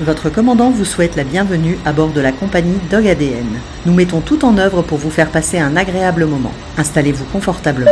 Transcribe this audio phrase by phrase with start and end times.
[0.00, 3.60] Votre commandant vous souhaite la bienvenue à bord de la compagnie Dog ADN.
[3.84, 6.54] Nous mettons tout en œuvre pour vous faire passer un agréable moment.
[6.78, 7.90] Installez-vous confortablement.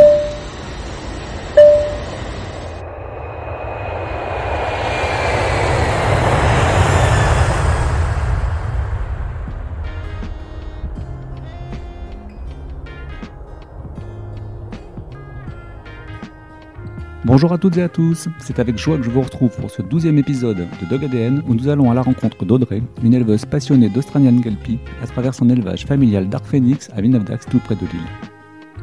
[17.29, 19.83] Bonjour à toutes et à tous, c'est avec joie que je vous retrouve pour ce
[19.83, 23.87] douzième épisode de Dog ADN où nous allons à la rencontre d'Audrey, une éleveuse passionnée
[23.87, 28.07] d'Australian Kelpie à travers son élevage familial Dark Phoenix à Vinavdax tout près de Lille.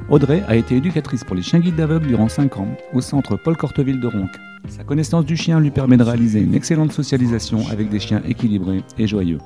[0.08, 3.56] Audrey a été éducatrice pour les chiens guides d'aveugles durant 5 ans au centre Paul
[3.56, 4.30] Corteville de Ronc.
[4.68, 8.84] Sa connaissance du chien lui permet de réaliser une excellente socialisation avec des chiens équilibrés
[8.96, 9.40] et joyeux.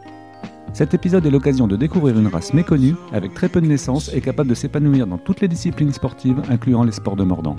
[0.74, 4.20] Cet épisode est l'occasion de découvrir une race méconnue, avec très peu de naissances et
[4.20, 7.56] capable de s'épanouir dans toutes les disciplines sportives, incluant les sports de mordant.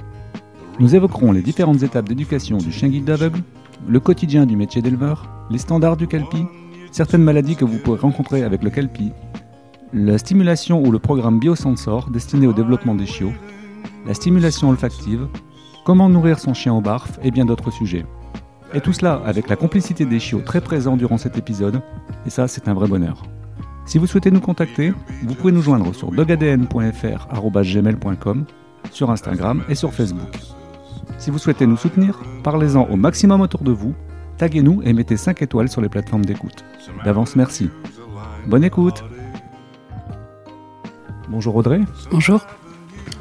[0.81, 3.43] Nous évoquerons les différentes étapes d'éducation du chien guide d'aveugle,
[3.87, 6.47] le quotidien du métier d'éleveur, les standards du kelpie,
[6.91, 9.11] certaines maladies que vous pourrez rencontrer avec le kelpie,
[9.93, 13.33] la stimulation ou le programme Biosensor destiné au développement des chiots,
[14.07, 15.27] la stimulation olfactive,
[15.85, 18.07] comment nourrir son chien au barf et bien d'autres sujets.
[18.73, 21.83] Et tout cela avec la complicité des chiots très présents durant cet épisode,
[22.25, 23.21] et ça c'est un vrai bonheur.
[23.85, 24.93] Si vous souhaitez nous contacter,
[25.25, 28.45] vous pouvez nous joindre sur dogadn.fr.gmail.com,
[28.89, 30.39] sur Instagram et sur Facebook.
[31.21, 33.93] Si vous souhaitez nous soutenir, parlez-en au maximum autour de vous,
[34.39, 36.65] taguez-nous et mettez 5 étoiles sur les plateformes d'écoute.
[37.05, 37.69] D'avance, merci.
[38.47, 39.03] Bonne écoute
[41.29, 41.81] Bonjour Audrey.
[42.09, 42.43] Bonjour.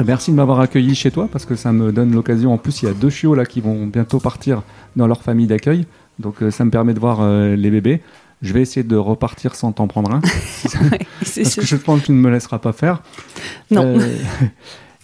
[0.03, 2.55] Merci de m'avoir accueilli chez toi parce que ça me donne l'occasion.
[2.55, 4.63] En plus, il y a deux chiots là qui vont bientôt partir
[4.97, 5.85] dans leur famille d'accueil.
[6.19, 8.01] Donc euh, ça me permet de voir euh, les bébés.
[8.41, 10.23] Je vais essayer de repartir sans t'en prendre un.
[10.91, 11.63] Ouais, parce sûr.
[11.63, 13.03] que je pense que tu ne me laisseras pas faire.
[13.71, 13.85] Non.
[13.85, 14.17] Euh,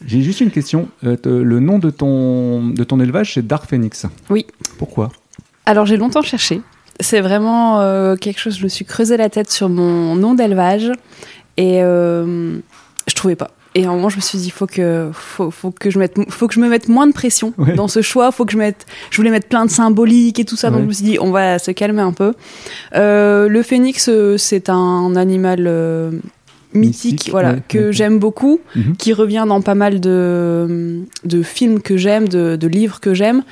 [0.04, 0.88] J'ai juste une question.
[1.04, 4.06] Euh, te- le nom de ton, de ton élevage, c'est Dark Phoenix.
[4.30, 4.46] Oui.
[4.78, 5.10] Pourquoi
[5.64, 6.60] Alors j'ai longtemps cherché.
[7.00, 10.90] C'est vraiment euh, quelque chose, je me suis creusé la tête sur mon nom d'élevage
[11.56, 12.58] et euh,
[13.06, 13.50] je trouvais pas.
[13.74, 16.16] Et à un moment, je me suis dit, faut que, faut, faut que je mette,
[16.30, 17.74] faut que je me mette moins de pression Ouais.
[17.74, 18.32] dans ce choix.
[18.32, 20.68] Faut que je mette, je voulais mettre plein de symboliques et tout ça.
[20.70, 20.82] Donc Ouais.
[20.84, 22.32] je me suis dit, on va se calmer un peu.
[22.94, 26.10] Euh, le phénix, euh, c'est un animal euh,
[26.74, 28.60] mythique, voilà, ouais, que j'aime beaucoup.
[28.74, 28.96] Mhm.
[28.96, 33.42] qui revient dans pas mal de, de films que j'aime, de, de livres que j'aime.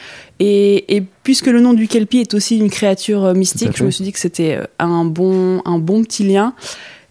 [0.40, 3.90] Et, et puisque le nom du Kelpie est aussi une créature euh, mystique, je me
[3.90, 6.54] suis dit que c'était euh, un bon, un bon petit lien.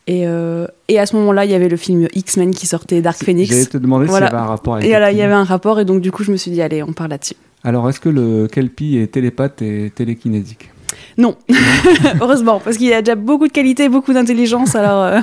[0.05, 3.17] Et, euh, et à ce moment-là, il y avait le film X-Men qui sortait, Dark
[3.25, 3.69] J'allais Phoenix.
[3.69, 4.27] te demander Voilà.
[4.27, 6.01] s'il y avait un rapport avec Et voilà, il y avait un rapport, et donc
[6.01, 7.35] du coup, je me suis dit, allez, on parle là-dessus.
[7.63, 10.69] Alors, est-ce que le Kelpie est télépathe et télékinésique
[11.17, 11.37] Non,
[12.21, 15.03] heureusement, parce qu'il a déjà beaucoup de qualité, beaucoup d'intelligence, alors...
[15.03, 15.19] euh,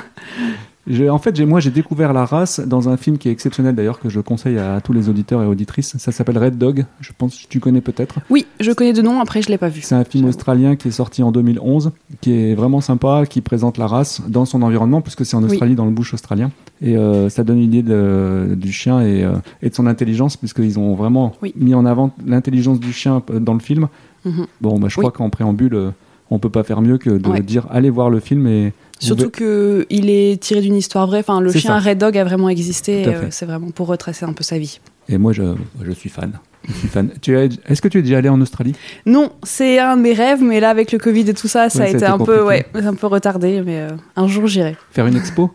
[1.10, 4.00] En fait, j'ai- moi, j'ai découvert la race dans un film qui est exceptionnel d'ailleurs,
[4.00, 5.96] que je conseille à tous les auditeurs et auditrices.
[5.98, 6.84] Ça s'appelle Red Dog.
[7.00, 8.16] Je pense que tu connais peut-être.
[8.30, 9.82] Oui, je connais de nom, après je l'ai pas vu.
[9.82, 13.76] C'est un film australien qui est sorti en 2011, qui est vraiment sympa, qui présente
[13.78, 15.50] la race dans son environnement, puisque c'est en Oui.
[15.50, 16.50] Australie, dans le bush australien.
[16.82, 20.36] Et euh, ça donne une idée de- du chien et, euh, et de son intelligence,
[20.38, 21.52] puisqu'ils ont vraiment Oui.
[21.56, 23.88] mis en avant l'intelligence du chien euh, dans le film.
[24.24, 24.46] Mhm.
[24.60, 25.02] Bon, bah, je Oui.
[25.02, 25.92] crois qu'en préambule,
[26.30, 27.40] on peut pas faire mieux que de Ouais.
[27.42, 31.20] dire allez voir le film et Surtout que il est tiré d'une histoire vraie.
[31.20, 31.90] Enfin, le chien ça.
[31.90, 33.06] Red Dog a vraiment existé.
[33.06, 34.78] Euh, c'est vraiment pour retracer un peu sa vie.
[35.08, 35.42] Et moi, je,
[35.82, 36.32] je suis fan.
[36.68, 37.10] Je suis fan.
[37.22, 38.74] Tu Est-ce que tu es déjà allé en Australie?
[39.06, 41.78] Non, c'est un de mes rêves, mais là avec le Covid et tout ça, ça
[41.80, 43.62] Ouais, a été été un peu, ouais, un peu retardé.
[43.64, 44.76] Mais euh, un jour j'irai.
[44.92, 45.50] Faire une expo?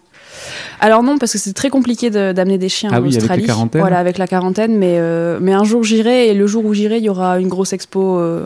[0.79, 3.11] Alors non, parce que c'est très compliqué de- d'amener des chiens Ah en oui, avec
[3.13, 3.45] les Australie.
[3.45, 3.81] quarantaines.
[3.81, 4.77] Voilà, avec la quarantaine.
[4.77, 7.47] Mais euh, mais un jour j'irai et le jour où j'irai, il y aura une
[7.47, 8.45] grosse expo euh,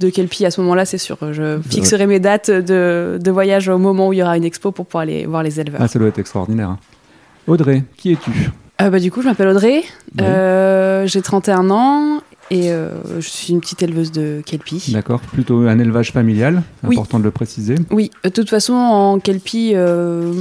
[0.00, 0.46] de Kelpie.
[0.46, 1.18] À ce moment-là, c'est sûr.
[1.32, 4.72] Je fixerai mes dates de, de voyage au moment où il y aura une expo
[4.72, 5.80] pour pouvoir aller voir les éleveurs.
[5.82, 6.70] Ah, ça doit être extraordinaire.
[6.70, 6.78] hein.
[7.46, 8.30] Audrey, qui es-tu?
[8.82, 9.82] Euh, bah, du coup, je m'appelle Audrey,
[10.18, 10.24] Oui.
[10.24, 12.20] euh, j'ai 31 ans
[12.50, 14.90] et euh, je suis une petite éleveuse de Kelpie.
[14.92, 16.96] D'accord, plutôt un élevage familial, Oui.
[16.96, 17.76] important de le préciser.
[17.90, 20.32] Oui, de toute façon, en Kelpie, euh,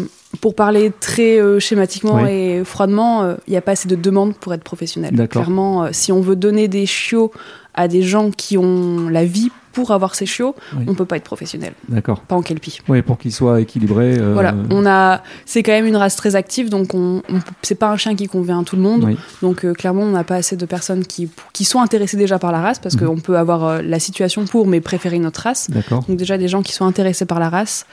[0.42, 2.30] pour parler très euh, schématiquement Oui.
[2.30, 5.28] et froidement, euh, il n'y a pas assez de demandes pour être professionnel.
[5.30, 7.32] Clairement, euh, si on veut donner des chiots
[7.74, 10.86] à des gens qui ont la vie pour avoir ces chiots, Oui.
[10.88, 12.22] on peut pas être professionnel, D'accord.
[12.22, 12.80] pas en Kelpie.
[12.88, 14.18] Oui, pour qu'il soit équilibré.
[14.18, 17.76] euh, Voilà, on a, c'est quand même une race très active, donc on, on- c'est
[17.76, 19.04] pas un chien qui convient à tout le monde.
[19.04, 19.18] oui.
[19.44, 22.52] Donc euh, clairement, on n'a pas assez de personnes qui, qui sont intéressées déjà par
[22.52, 23.06] la race, parce Mhm.
[23.08, 25.70] qu'on peut avoir euh, la situation pour, mais préférer notre race.
[25.70, 26.04] D'accord.
[26.08, 27.86] Donc déjà des gens qui sont intéressés par la race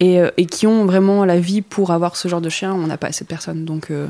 [0.00, 2.96] et, et qui ont vraiment la vie pour avoir ce genre de chien, on n'a
[2.96, 3.64] pas assez de personnes.
[3.64, 4.06] Donc, euh,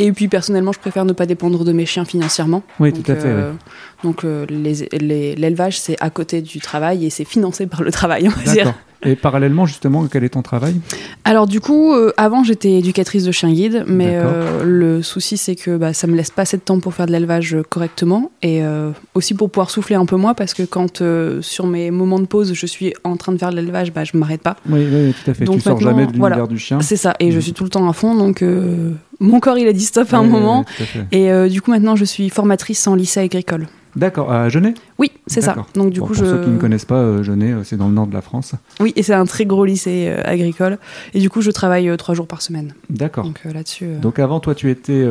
[0.00, 2.62] Et puis personnellement, je préfère ne pas dépendre de mes chiens financièrement.
[2.80, 3.28] Oui, Donc, tout à fait.
[3.28, 3.58] euh, oui.
[4.02, 7.92] Donc euh, les- les- l'élevage, c'est à côté du travail et c'est financé par le
[7.92, 8.74] travail, on va dire.
[9.06, 10.76] Et parallèlement, justement, quel est ton travail?
[11.24, 15.56] Alors du coup, euh, avant j'étais éducatrice de chien guide, mais euh, le souci c'est
[15.56, 18.64] que bah, ça me laisse pas assez de temps pour faire de l'élevage correctement et
[18.64, 22.18] euh, aussi pour pouvoir souffler un peu moins parce que quand euh, sur mes moments
[22.18, 24.56] de pause je suis en train de faire de l'élevage, bah, je m'arrête pas.
[24.70, 25.44] Oui, oui, tout à fait.
[25.44, 26.46] Donc tu sors jamais de l'univers voilà.
[26.46, 26.80] du chien.
[26.80, 27.42] C'est ça, et je Mhm.
[27.42, 30.16] suis tout le temps à fond, donc euh, mon corps il a dit stop à
[30.16, 30.64] un Ouais, moment.
[30.66, 31.04] fait.
[31.12, 33.66] Et euh, du coup maintenant je suis formatrice en lycée agricole.
[33.96, 35.54] D'accord, à Genet Oui, c'est ça.
[35.74, 37.88] Donc du Bon, coup pour je ceux qui ne connaissent pas, euh, Genet, c'est dans
[37.88, 38.54] le nord de la France.
[38.80, 40.78] oui et c'est un très gros lycée euh, agricole
[41.14, 42.74] et du coup je travaille euh, trois jours par semaine.
[42.90, 43.24] D'accord.
[43.24, 43.86] Donc euh, là-dessus.
[44.02, 45.04] Donc avant, toi, tu étais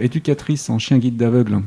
[0.00, 1.60] éducatrice en chien guide d'aveugle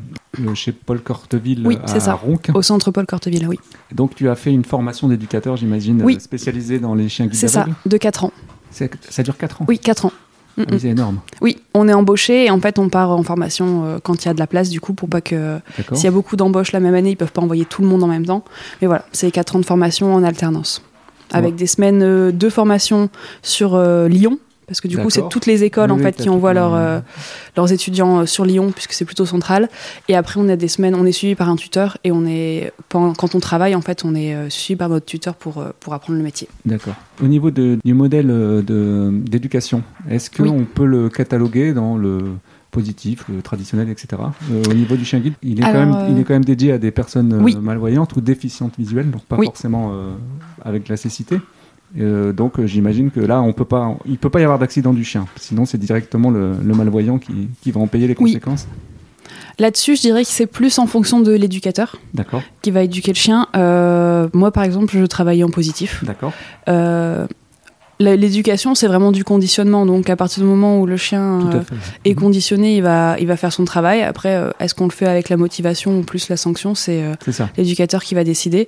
[0.56, 2.14] chez Paul Corteville Oui, à c'est ça.
[2.14, 2.40] Ronc.
[2.54, 3.60] Au centre Paul Corteville, oui.
[3.94, 6.20] Donc tu as fait une formation d'éducateur, j'imagine, Oui.
[6.20, 8.32] spécialisée dans les chiens guides C'est ça, de 4 ans.
[8.72, 10.12] Ça dure 4 ans Oui, 4 ans.
[10.58, 10.80] Mm, oui, mm.
[10.80, 11.20] c'est énorme.
[11.42, 14.32] Oui, on est embauché et en fait on part en formation euh, quand il y
[14.32, 15.60] a de la place du coup pour pas que
[15.94, 18.04] s'il y a beaucoup d'embauches la même année ils peuvent pas envoyer tout le monde
[18.04, 18.44] en même temps.
[18.82, 20.82] Mais voilà, c'est 4 ans de formation en alternance.
[21.32, 21.58] Avec Ouais.
[21.58, 23.10] des semaines euh, de formation
[23.42, 24.38] sur euh, Lyon.
[24.68, 27.00] Parce que du coup, c'est toutes les écoles Oui, en fait qui envoient leurs, euh,
[27.58, 29.70] leurs étudiants euh, sur Lyon puisque c'est plutôt central.
[30.08, 32.72] Et après, on a des semaines, on est suivi par un tuteur et on est
[32.90, 36.18] quand on travaille en fait, on est euh, suivi par notre tuteur pour pour apprendre
[36.18, 36.48] le métier.
[36.66, 36.96] D'accord.
[37.22, 40.64] Au niveau de- du modèle de- d'éducation, est-ce qu'on Oui.
[40.74, 42.20] peut le cataloguer dans le
[42.72, 44.22] positif, le traditionnel, etc.
[44.52, 46.44] Euh, au niveau du chien guide, il est, Alors, quand même, il est quand même
[46.46, 47.56] dédié à des personnes Oui.
[47.62, 49.46] malvoyantes ou déficientes visuelles, donc pas Oui.
[49.46, 50.10] forcément euh,
[50.64, 51.40] avec la cécité?
[52.00, 54.94] Euh, donc euh, j'imagine que là, on peut pas, il peut pas y avoir d'accident
[54.94, 55.26] du chien.
[55.36, 58.32] Sinon, c'est directement le, le malvoyant qui, qui va en payer les Oui.
[58.34, 58.68] conséquences.
[59.60, 61.98] Là-dessus, je dirais que c'est plus en fonction de l'éducateur
[62.64, 63.48] qui va éduquer le chien.
[63.56, 66.04] Euh, moi, par exemple, je travaille en positif.
[66.04, 66.34] D'accord.
[66.68, 67.28] Euh,
[68.04, 69.86] L'éducation, c'est vraiment du conditionnement.
[69.86, 71.62] Donc, à partir du moment où le chien euh,
[72.06, 74.02] est conditionné, il va, il va faire son travail.
[74.02, 77.44] Après, euh, est-ce qu'on le fait avec la motivation ou plus la sanction C'est euh,
[77.58, 78.68] l'éducateur qui va décider.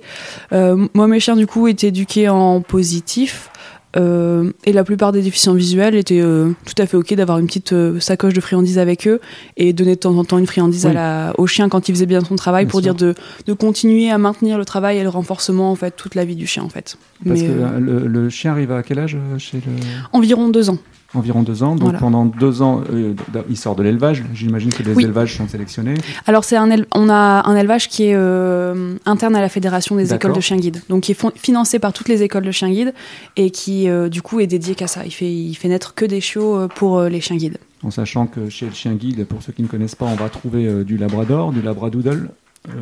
[0.52, 3.50] Euh, moi, mes chiens, du coup, étaient éduqués en positif.
[3.96, 7.46] Euh, et la plupart des déficients visuels étaient euh, tout à fait ok d'avoir une
[7.46, 9.20] petite euh, sacoche de friandises avec eux
[9.56, 10.94] et donner de temps en temps une friandise à Oui.
[10.96, 12.94] la, au chien quand il faisait bien son travail Bien pour sûr.
[12.94, 13.14] dire de,
[13.46, 16.46] de continuer à maintenir le travail et le renforcement en fait toute la vie du
[16.46, 16.98] chien en fait.
[17.26, 19.72] Parce Mais, que le, le chien arrive à quel âge chez le...
[20.12, 20.78] environ deux ans.
[21.16, 21.72] Environ deux ans.
[21.74, 21.98] Donc Voilà.
[21.98, 23.14] pendant deux ans, euh,
[23.48, 24.22] il sort de l'élevage.
[24.34, 25.04] J'imagine que les Oui.
[25.04, 25.94] élevages sont sélectionnés.
[26.26, 30.12] Alors c'est un on a un élevage qui est euh, interne à la fédération des
[30.12, 32.92] écoles de chiens guides, donc qui est financé par toutes les écoles de chiens guides
[33.36, 35.04] et qui euh, du coup est dédié qu'à ça.
[35.04, 37.58] Il fait il fait naître que des chiots euh, pour les chiens guides.
[37.82, 40.28] En sachant que chez le chien guide, pour ceux qui ne connaissent pas, on va
[40.28, 42.30] trouver du labrador, du labradoodle.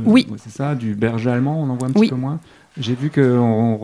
[0.07, 0.27] Oui.
[0.43, 2.09] c'est ça, du berger allemand, on en voit un petit Oui.
[2.09, 2.41] peu moins.
[2.79, 3.79] J'ai vu qu'on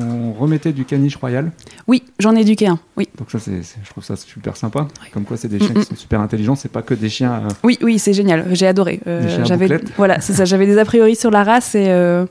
[0.00, 1.50] on remettait du caniche royal.
[1.88, 2.78] Oui, j'en ai éduqué un.
[2.96, 4.86] Oui, Donc ça, c'est, je trouve ça super sympa.
[5.12, 5.78] Comme quoi, c'est des Mm, chiens mm.
[5.80, 6.54] qui sont super intelligents.
[6.54, 7.32] C'est pas que des chiens.
[7.32, 8.46] euh, oui, oui, c'est génial.
[8.52, 9.00] J'ai adoré.
[9.08, 10.44] Euh, j'avais voilà, c'est ça.
[10.44, 12.26] J'avais des a priori sur la race et euh,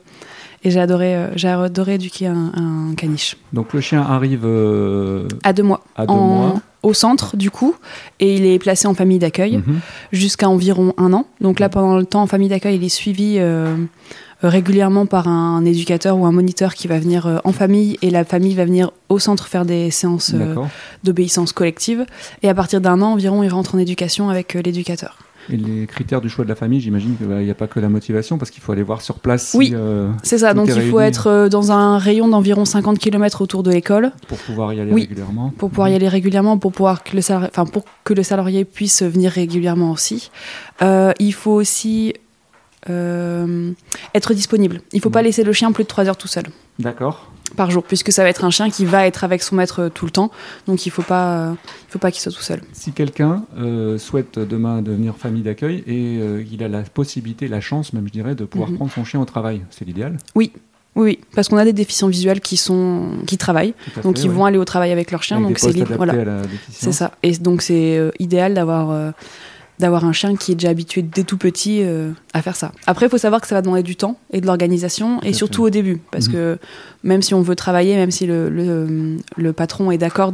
[0.64, 2.52] et j'ai adoré euh, j'ai adoré éduquer un,
[2.90, 4.44] un caniche Donc le chien arrive
[5.44, 5.84] à deux mois.
[5.94, 6.60] à deux en- mois.
[6.84, 7.74] Au centre, du coup,
[8.20, 9.56] et il est placé en famille d'accueil.
[9.58, 9.80] Mhm.
[10.12, 11.26] jusqu'à environ un an.
[11.40, 13.76] Donc là, pendant le temps en famille d'accueil, il est suivi euh,
[14.42, 18.24] régulièrement par un éducateur ou un moniteur qui va venir euh, en famille et la
[18.24, 20.54] famille va venir au centre faire des séances euh,
[21.04, 22.04] d'obéissance collective.
[22.42, 25.18] Et à partir d'un an environ, il rentre en éducation avec euh, l'éducateur.
[25.50, 27.88] Et les critères du choix de la famille, j'imagine qu'il n'y a pas que la
[27.88, 29.68] motivation, parce qu'il faut aller voir sur place Oui.
[29.68, 33.40] si, euh, C'est ça, donc il faut être euh, dans un rayon d'environ 50 km
[33.40, 35.02] autour de l'école pour pouvoir y aller Oui.
[35.02, 35.50] régulièrement.
[35.56, 38.66] pour pouvoir y aller régulièrement, pour, pouvoir que le salarié, enfin, pour que le salarié
[38.66, 40.30] puisse venir régulièrement aussi.
[40.82, 42.20] Euh, il faut aussi euh,
[42.86, 44.80] être disponible.
[44.92, 45.26] Il ne faut pas Mhm.
[45.26, 46.44] laisser le chien plus de 3 heures tout seul.
[46.78, 47.30] D'accord.
[47.56, 49.88] par jour, puisque ça va être un chien qui va être avec son maître euh,
[49.88, 50.30] tout le temps,
[50.66, 51.52] donc il faut pas, euh,
[51.88, 52.60] il faut pas qu'il soit tout seul.
[52.74, 57.62] Si quelqu'un euh, souhaite demain devenir famille d'accueil et euh, il a la possibilité, la
[57.62, 58.76] chance même, je dirais, de pouvoir Mhm.
[58.76, 60.18] prendre son chien au travail, c'est l'idéal?
[60.34, 60.52] Oui,
[60.94, 64.34] oui, parce qu'on a des déficients visuels qui sont, qui travaillent, donc fait, ils ouais.
[64.34, 67.12] vont aller au travail avec leur chien, Avec donc c'est libre, voilà, c'est ça.
[67.22, 69.10] Et donc c'est euh, idéal d'avoir, euh,
[69.78, 72.72] d'avoir un chien qui est déjà habitué dès tout petit euh, à faire ça.
[72.86, 75.62] Après, il faut savoir que ça va demander du temps et de l'organisation, et surtout
[75.62, 76.32] au début, parce Mhm.
[76.32, 76.58] que
[77.08, 80.32] même si on veut travailler, même si le, le, le patron est d'accord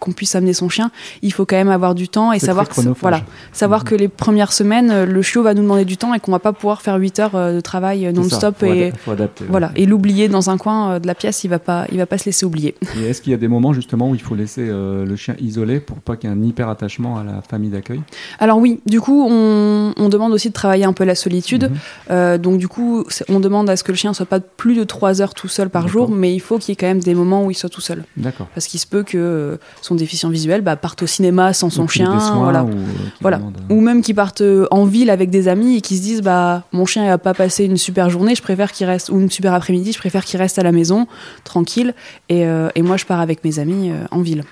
[0.00, 0.90] qu'on puisse amener son chien,
[1.22, 3.20] il faut quand même avoir du temps et savoir que voilà,
[3.52, 3.88] savoir Mhm.
[3.88, 6.38] que les premières semaines, euh, le chiot va nous demander du temps et qu'on va
[6.38, 9.50] pas pouvoir faire 8 heures euh, de travail euh, non-stop et adapter, ouais.
[9.50, 12.18] voilà et l'oublier dans un coin de la pièce, il va pas, il va pas
[12.18, 12.74] se laisser oublier.
[13.00, 15.34] Et est-ce qu'il y a des moments justement où il faut laisser euh, le chien
[15.40, 18.00] isolé pour pas qu'il y ait un hyper attachement à la famille d'accueil?
[18.38, 21.64] Alors oui, du coup, on, on demande aussi de travailler un peu la solitude.
[21.64, 21.76] Mhm.
[22.10, 24.84] Euh, donc du coup, on demande à ce que le chien soit pas plus de
[24.84, 26.10] 3 heures tout seul par jour.
[26.12, 28.04] Mais il faut qu'il y ait quand même des moments où il soit tout seul.
[28.16, 28.46] D'accord.
[28.54, 31.82] Parce qu'il se peut que euh, son déficient visuel bah, parte au cinéma sans son
[31.82, 32.64] Ou qu'il chien, voilà.
[32.64, 33.38] ou, euh, qu'il Voilà.
[33.38, 36.02] demande, euh, Ou même qu'ils partent euh, en ville avec des amis et qu'ils se
[36.02, 39.08] disent bah mon chien il a pas passé une super journée, je préfère qu'il reste
[39.10, 41.06] ou une super après-midi, je préfère qu'il reste à la maison
[41.44, 41.94] tranquille
[42.28, 44.44] et, euh, et moi je pars avec mes amis euh, en ville.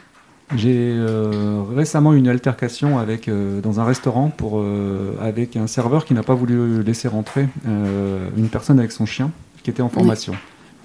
[0.57, 5.69] J'ai euh, récemment eu une altercation avec, euh, dans un restaurant pour, euh, avec un
[5.69, 9.31] serveur qui n'a pas voulu laisser rentrer une personne avec son chien
[9.63, 10.33] qui était en formation.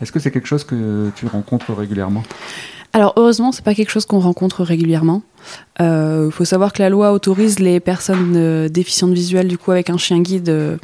[0.02, 2.24] Est-ce que c'est quelque chose que tu rencontres régulièrement?
[2.94, 5.22] Alors heureusement c'est pas quelque chose qu'on rencontre régulièrement.
[5.80, 9.90] Il faut savoir que la loi autorise les personnes euh, déficientes visuelles du coup avec
[9.90, 10.78] un chien guide euh,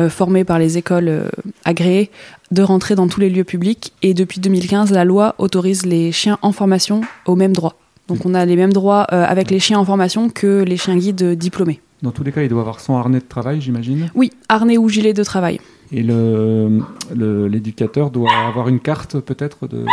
[0.00, 1.28] euh, formé par les écoles euh,
[1.64, 2.10] agréées
[2.50, 6.38] de rentrer dans tous les lieux publics et depuis 2015 la loi autorise les chiens
[6.42, 7.76] en formation au même droit.
[8.08, 10.96] Donc on a les mêmes droits euh, avec les chiens en formation que les chiens
[10.96, 11.80] guides euh, diplômés.
[12.02, 14.10] Dans tous les cas, il doit avoir son harnais de travail, j'imagine?
[14.14, 15.58] Oui, harnais ou gilet de travail.
[15.92, 16.80] Et le-
[17.14, 19.84] le- l'éducateur doit avoir une carte peut-être de...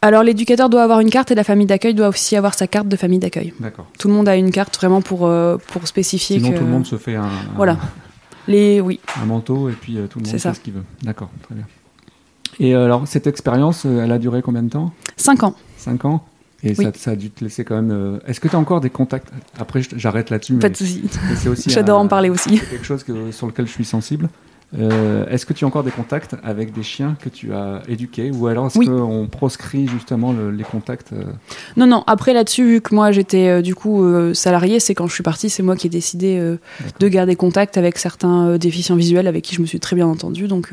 [0.00, 2.88] Alors l'éducateur doit avoir une carte et la famille d'accueil doit aussi avoir sa carte
[2.88, 3.52] de famille d'accueil.
[3.60, 3.86] D'accord.
[3.98, 6.58] Tout le monde a une carte vraiment pour, euh, pour spécifier Sinon, que...
[6.58, 7.78] tout le monde se fait un, un- Voilà.
[8.48, 8.80] Les...
[8.80, 8.98] Oui.
[9.22, 10.50] un manteau et puis euh, tout le monde ça.
[10.50, 10.82] fait ce qu'il veut.
[11.02, 11.64] D'accord, très bien.
[12.58, 14.92] Et euh, alors, cette expérience, euh, elle a duré combien de temps?
[15.16, 15.54] 5 ans.
[15.76, 16.24] 5 ans?
[16.64, 16.84] Et Oui.
[16.84, 17.90] ça, ça a dû te laisser quand même.
[17.92, 19.28] euh, Est-ce que tu as encore des contacts?
[19.58, 20.54] Après, j'arrête là-dessus.
[20.56, 21.02] Pas de souci.
[21.68, 22.58] J'adore en parler aussi.
[22.58, 24.28] c'est quelque chose que, sur lequel je suis sensible.
[24.78, 28.30] Euh, est-ce que tu as encore des contacts avec des chiens que tu as éduqués
[28.30, 28.86] ou alors est-ce Oui.
[28.86, 31.24] qu'on proscrit justement le- les contacts euh,
[31.76, 34.02] Non, non, après là-dessus, vu que moi j'étais euh, du coup
[34.34, 36.40] salarié, c'est quand je suis partie, c'est moi qui ai décidé
[37.00, 40.48] de garder contact avec certains déficients visuels avec qui je me suis très bien entendue.
[40.48, 40.72] Donc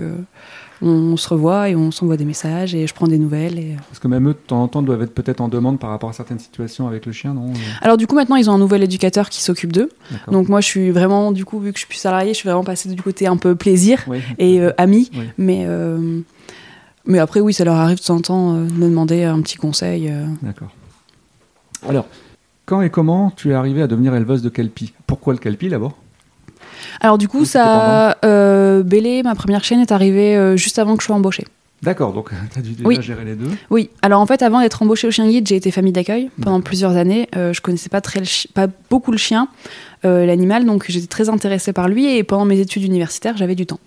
[0.82, 3.60] on, se revoit et on s'envoie des messages et je prends des nouvelles.
[3.60, 3.72] Et...
[3.74, 3.78] euh.
[3.90, 6.10] Parce que même eux, de temps en temps, doivent être peut-être en demande par rapport
[6.10, 8.58] à certaines situations avec le chien, non Euh, Alors du coup, maintenant ils ont un
[8.60, 9.90] nouvel éducateur qui s'occupe d'eux.
[10.32, 12.48] Donc moi je suis vraiment, du coup, vu que je suis plus salariée, je suis
[12.48, 14.20] vraiment passée du côté un peu plaisir Oui.
[14.38, 15.10] et euh, ami.
[15.14, 15.26] Oui.
[15.38, 16.20] Mais, euh,
[17.06, 19.42] mais après, oui, ça leur arrive de temps en temps euh, de me demander un
[19.42, 20.12] petit conseil.
[20.42, 20.70] D'accord.
[21.88, 22.06] Alors,
[22.66, 24.94] quand et comment tu es arrivée à devenir éleveuse de kelpie?
[25.08, 25.98] Pourquoi le kelpie d'abord?
[27.02, 31.02] Alors du coup, ça, euh, Bélé, ma première chienne, est arrivée euh, juste avant que
[31.04, 31.46] je sois embauchée.
[31.82, 33.02] D'accord, donc tu as dû déjà Oui.
[33.02, 33.50] gérer les deux.
[33.70, 36.60] Oui, alors en fait, avant d'être embauchée au chien guide, j'ai été famille d'accueil pendant
[36.62, 37.30] plusieurs années.
[37.38, 39.48] Euh, je connaissais pas, très le chi- pas beaucoup le chien,
[40.04, 42.16] l'animal, donc j'étais très intéressée par lui.
[42.18, 43.80] Et pendant mes études universitaires, j'avais du temps.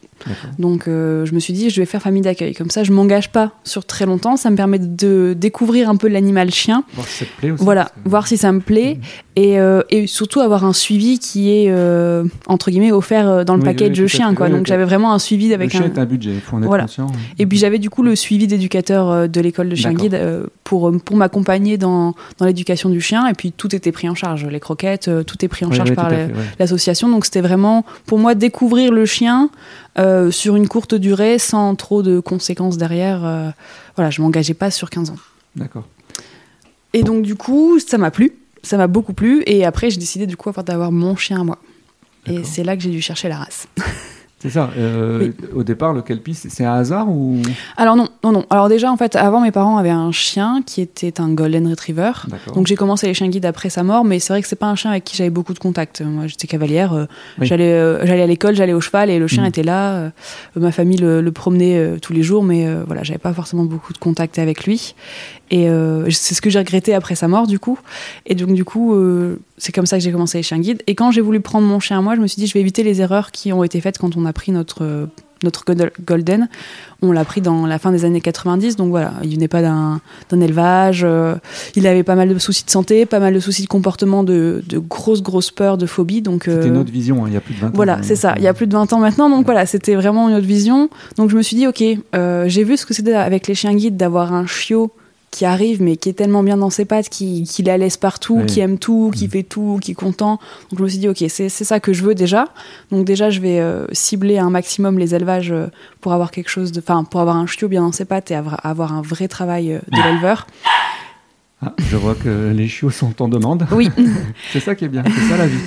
[0.59, 2.55] Donc euh, je me suis dit, je vais faire famille d'accueil.
[2.55, 4.37] Comme ça, je m'engage pas sur très longtemps.
[4.37, 6.85] Ça me permet de découvrir un peu l'animal chien.
[6.95, 7.65] Voir si ça te plaît aussi.
[7.65, 8.99] Voilà, que- voir si ça me plaît.
[9.35, 13.55] Et, euh, et surtout avoir un suivi qui est, euh, entre guillemets, offert euh, dans
[13.55, 14.35] le Oui, package oui, chien.
[14.35, 14.47] Quoi.
[14.47, 15.85] Oui, Donc j'avais vraiment un suivi Le avec chien un...
[15.87, 16.85] est un budget, il faut en être Voilà.
[16.85, 17.07] conscient.
[17.39, 20.47] Et puis j'avais du coup le suivi d'éducateur euh, de l'école de chien guide euh,
[20.65, 23.27] pour, euh, pour m'accompagner dans, dans l'éducation du chien.
[23.27, 24.47] Et puis tout était pris en charge.
[24.47, 26.31] Les croquettes, euh, tout est pris en charge oui, par ouais.
[26.59, 27.09] l'association.
[27.09, 29.51] Donc c'était vraiment pour moi découvrir le chien
[29.99, 33.25] euh, sur une courte durée sans trop de conséquences derrière.
[33.25, 33.51] euh,
[33.97, 35.17] voilà, je m'engageais pas sur 15 ans.
[35.57, 35.87] D'accord.
[36.93, 38.33] Et donc du coup, ça m'a plu.
[38.63, 39.43] Ça m'a beaucoup plu.
[39.47, 41.59] Et après, j'ai décidé du coup d'avoir mon chien à moi.
[42.27, 43.67] Et c'est là que j'ai dû chercher la race.
[44.43, 44.71] C'est ça.
[44.77, 47.41] euh, Au départ, le kelpie, c'est un hasard ou?
[47.77, 48.45] Alors non, non, non.
[48.51, 52.11] Alors déjà, en fait, avant, mes parents avaient un chien qui était un golden retriever.
[52.53, 54.67] Donc j'ai commencé les chiens guides après sa mort, mais c'est vrai que c'est pas
[54.67, 56.01] un chien avec qui j'avais beaucoup de contact.
[56.01, 57.05] Moi, j'étais cavalière, euh,
[57.39, 57.47] Oui.
[57.47, 59.49] j'allais, euh, j'allais à l'école, j'allais au cheval et le chien Mhm.
[59.49, 59.93] était là.
[59.95, 60.11] euh,
[60.57, 63.99] ma famille le, le promenait tous les jours, mais voilà, j'avais pas forcément beaucoup de
[63.99, 64.97] contact avec lui.
[65.53, 67.79] Et euh, c'est ce que j'ai regretté après sa mort, du coup.
[68.27, 70.83] Et donc du coup, euh, c'est comme ça que j'ai commencé les chiens guides.
[70.87, 72.61] Et quand j'ai voulu prendre mon chien à moi, je me suis dit, je vais
[72.61, 75.07] éviter les erreurs qui ont été faites quand on a pris notre euh,
[75.45, 75.65] notre
[76.07, 76.49] golden.
[77.03, 80.01] On l'a pris dans la fin des années 90, donc voilà, il venait pas d'un
[80.41, 81.03] élevage.
[81.05, 81.35] euh,
[81.75, 84.63] il avait pas mal de soucis de santé, pas mal de soucis de comportement, de,
[84.69, 86.23] de grosses, grosses peurs, de phobies.
[86.25, 87.73] C'était euh, notre vision, hein, il y a plus de 20 ans.
[87.75, 88.35] voilà, c'est ça.
[88.39, 90.89] Il y a plus de 20 ans maintenant, donc voilà, c'était vraiment une autre vision.
[91.17, 91.83] Donc je me suis dit, ok,
[92.47, 94.93] j'ai vu ce que c'était avec les chiens guides d'avoir un chiot
[95.33, 98.37] qui arrive, mais qui est tellement bien dans ses pattes, qui, qui la laisse partout,
[98.41, 98.47] Oui.
[98.47, 99.31] qui aime tout, qui Mm.
[99.31, 100.39] fait tout, qui est content.
[100.71, 102.49] Donc je me suis dit, ok, c'est ça que je veux déjà.
[102.91, 105.67] Donc déjà, je vais euh, cibler un maximum les élevages euh,
[106.03, 108.35] pour avoir quelque chose de, enfin, pour avoir un chiot bien dans ses pattes et
[108.35, 110.47] avoir, avoir un vrai travail euh, de l'éleveur.
[111.65, 113.67] Ah, je vois que les chiots sont en demande.
[113.73, 113.89] Oui.
[114.53, 115.59] c'est ça qui est bien, c'est ça la vie.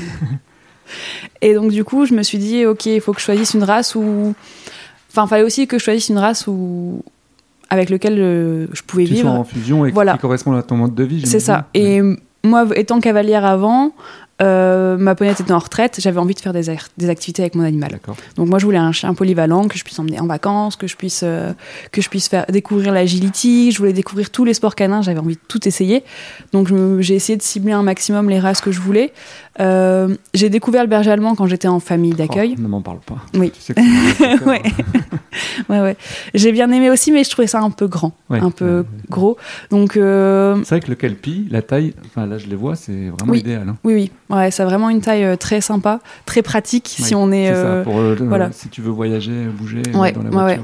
[1.42, 3.64] Et donc, du coup, je me suis dit, ok, il faut que je choisisse une
[3.64, 4.36] race où.
[5.12, 7.02] Enfin, il fallait aussi que je choisisse une race où.
[7.70, 9.32] Avec lequel euh, je pouvais Qui sont vivre.
[9.32, 10.14] en fusion et Voilà.
[10.14, 11.26] qui correspondent à ton mode de vie.
[11.26, 11.68] C'est ça.
[11.74, 12.02] Et
[12.44, 13.92] moi, étant cavalière avant,
[14.42, 16.70] Euh, ma ponette était en retraite, j'avais envie de faire des,
[17.10, 18.00] activités avec mon animal.
[18.36, 20.98] Donc moi je voulais un chien polyvalent que je puisse emmener en vacances, que je
[20.98, 21.54] puisse euh,
[21.94, 25.36] que je puisse faire découvrir l'agility, je voulais découvrir tous les sports canins, j'avais envie
[25.36, 26.04] de tout essayer.
[26.52, 26.68] Donc
[27.00, 29.14] j'ai essayé de cibler un maximum les races que je voulais.
[29.62, 32.56] Euh, j'ai découvert le berger allemand quand j'étais en famille d'accueil.
[32.58, 33.16] Oh, ne m'en parle pas.
[33.36, 33.52] Oui.
[33.52, 34.62] Tu sais que c'est mon secteur, Ouais.
[35.70, 35.98] Ouais ouais.
[36.34, 38.40] J'ai bien aimé aussi mais je trouvais ça un peu grand, Ouais.
[38.40, 38.86] un peu Ouais, ouais.
[39.10, 39.38] gros.
[39.72, 43.10] Donc euh, C'est vrai que le kelpie, la taille, enfin là je les vois, c'est
[43.10, 43.40] vraiment Oui.
[43.40, 43.68] idéal.
[43.70, 43.76] hein.
[43.84, 47.48] oui oui, ouais, a vraiment une taille euh, très sympa, très pratique si on est,
[47.48, 48.52] C'est euh, ça, pour voilà.
[48.52, 50.64] si tu veux voyager, bouger Ouais, dans la ouais, voiture.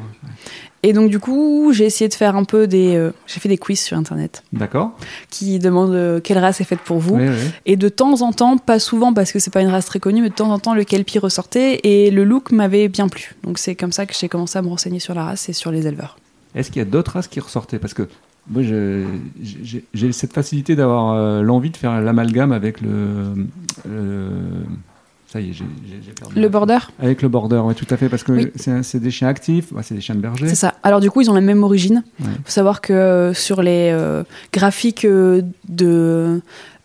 [0.84, 3.58] Et donc du coup, j'ai essayé de faire un peu des euh, j'ai fait des
[3.60, 4.98] quiz sur internet D'accord.
[5.30, 7.16] qui demandent euh, quelle race est faite pour vous.
[7.16, 7.36] Oui, oui.
[7.68, 10.22] Et de temps en temps, pas souvent parce que c'est pas une race très connue,
[10.24, 13.36] mais de temps en temps le kelpie ressortait et le look m'avait bien plu.
[13.44, 15.72] Donc c'est comme ça que j'ai commencé à me renseigner sur la race et sur
[15.72, 16.18] les éleveurs.
[16.56, 17.78] Est-ce qu'il y a d'autres races qui ressortaient?
[17.80, 18.08] Parce que
[18.50, 19.06] moi, je-
[19.44, 23.36] j'ai j'ai cette facilité d'avoir euh, l'envie de faire l'amalgame avec le.
[23.88, 24.66] le-
[25.32, 25.64] ça y est, j'ai
[26.20, 26.40] perdu.
[26.40, 28.52] Le border, Avec le border, oui, tout à fait, parce que Oui.
[28.84, 30.48] c'est des chiens actifs, bah, c'est des chiens de berger.
[30.50, 30.74] c'est ça.
[30.84, 32.04] Alors du coup, ils ont la même origine.
[32.20, 32.28] Ouais.
[32.44, 36.42] faut savoir que euh, sur les euh, graphiques euh, de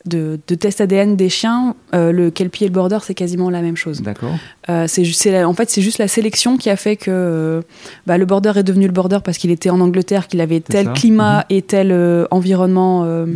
[0.06, 3.62] de, de tests ADN des chiens, euh, le kelpie et le border, c'est quasiment la
[3.62, 4.02] même chose.
[4.02, 4.34] D'accord.
[4.68, 7.62] Euh, c'est en fait, c'est juste la sélection qui a fait que euh,
[8.06, 10.86] bah, le border est devenu le border parce qu'il était en Angleterre, qu'il avait tel
[10.86, 10.92] ça.
[10.92, 13.26] climat et tel euh, environnement euh,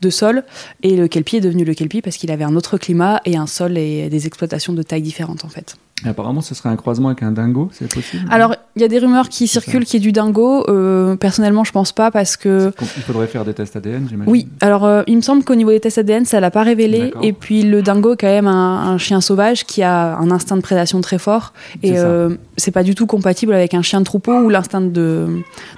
[0.00, 0.44] de sol.
[0.82, 3.46] Et le kelpie est devenu le kelpie parce qu'il avait un autre climat et un
[3.46, 5.76] sol et des exploitations de taille différentes en fait.
[6.04, 8.98] Apparemment, ce serait un croisement avec un dingo, c'est possible Alors, il y a des
[8.98, 10.64] rumeurs qui circulent qui est du dingo.
[10.68, 12.72] Euh, personnellement, je pense pas parce que.
[12.96, 14.30] Il faudrait faire des tests ADN, j'imagine.
[14.30, 17.12] Oui, alors euh, il me semble qu'au niveau des tests ADN, ça l'a pas révélé.
[17.22, 20.56] Et puis le dingo est quand même un, un chien sauvage qui a un instinct
[20.56, 21.52] de prédation très fort.
[21.84, 25.28] Et euh, c'est pas du tout compatible avec un chien de troupeau où l'instinct de,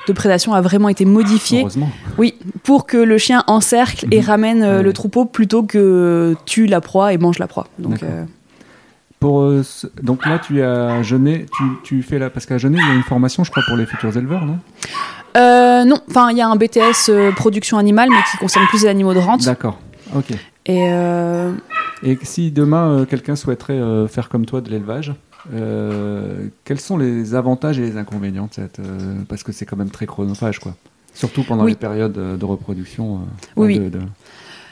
[0.08, 1.60] de prédation a vraiment été modifié.
[1.60, 1.90] Heureusement.
[2.18, 4.26] Oui, pour que le chien encercle et Mhm.
[4.26, 4.82] ramène euh, Ouais.
[4.82, 7.68] le troupeau plutôt que tue la proie et mange la proie.
[7.78, 8.00] Donc,
[9.20, 12.58] Pour, euh, ce- donc là, tu es à Genet, tu, tu fais là, parce qu'à
[12.58, 14.58] Genet, il y a une formation, je crois, pour les futurs éleveurs, non?
[15.36, 18.82] Euh, non, enfin il y a un BTS euh, production animale, mais qui concerne plus
[18.82, 19.44] les animaux de rente.
[19.44, 19.78] D'accord.
[20.14, 20.30] Ok.
[20.66, 21.52] Et euh,
[22.02, 25.12] Et si demain euh, quelqu'un souhaiterait euh, faire comme toi de l'élevage,
[25.54, 29.76] euh, quels sont les avantages et les inconvénients de cette euh, Parce que c'est quand
[29.76, 30.74] même très chronophage, quoi.
[31.14, 31.72] Surtout pendant Oui.
[31.72, 33.18] les périodes euh, de reproduction, euh,
[33.56, 33.98] Oui, de, de-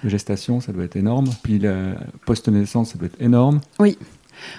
[0.04, 1.26] de gestation, ça doit être énorme.
[1.42, 1.94] Puis la
[2.26, 3.60] post-naissance, ça doit être énorme.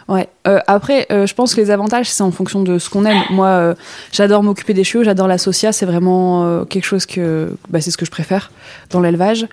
[0.08, 0.28] Ouais.
[0.48, 3.22] Euh, après, euh, je pense que les avantages, c'est en fonction de ce qu'on aime.
[3.32, 3.76] Moi, euh,
[4.12, 7.98] j'adore m'occuper des chiots, j'adore la socia, c'est vraiment quelque chose que, bah, c'est ce
[7.98, 8.52] que je préfère
[8.92, 9.48] dans l'élevage.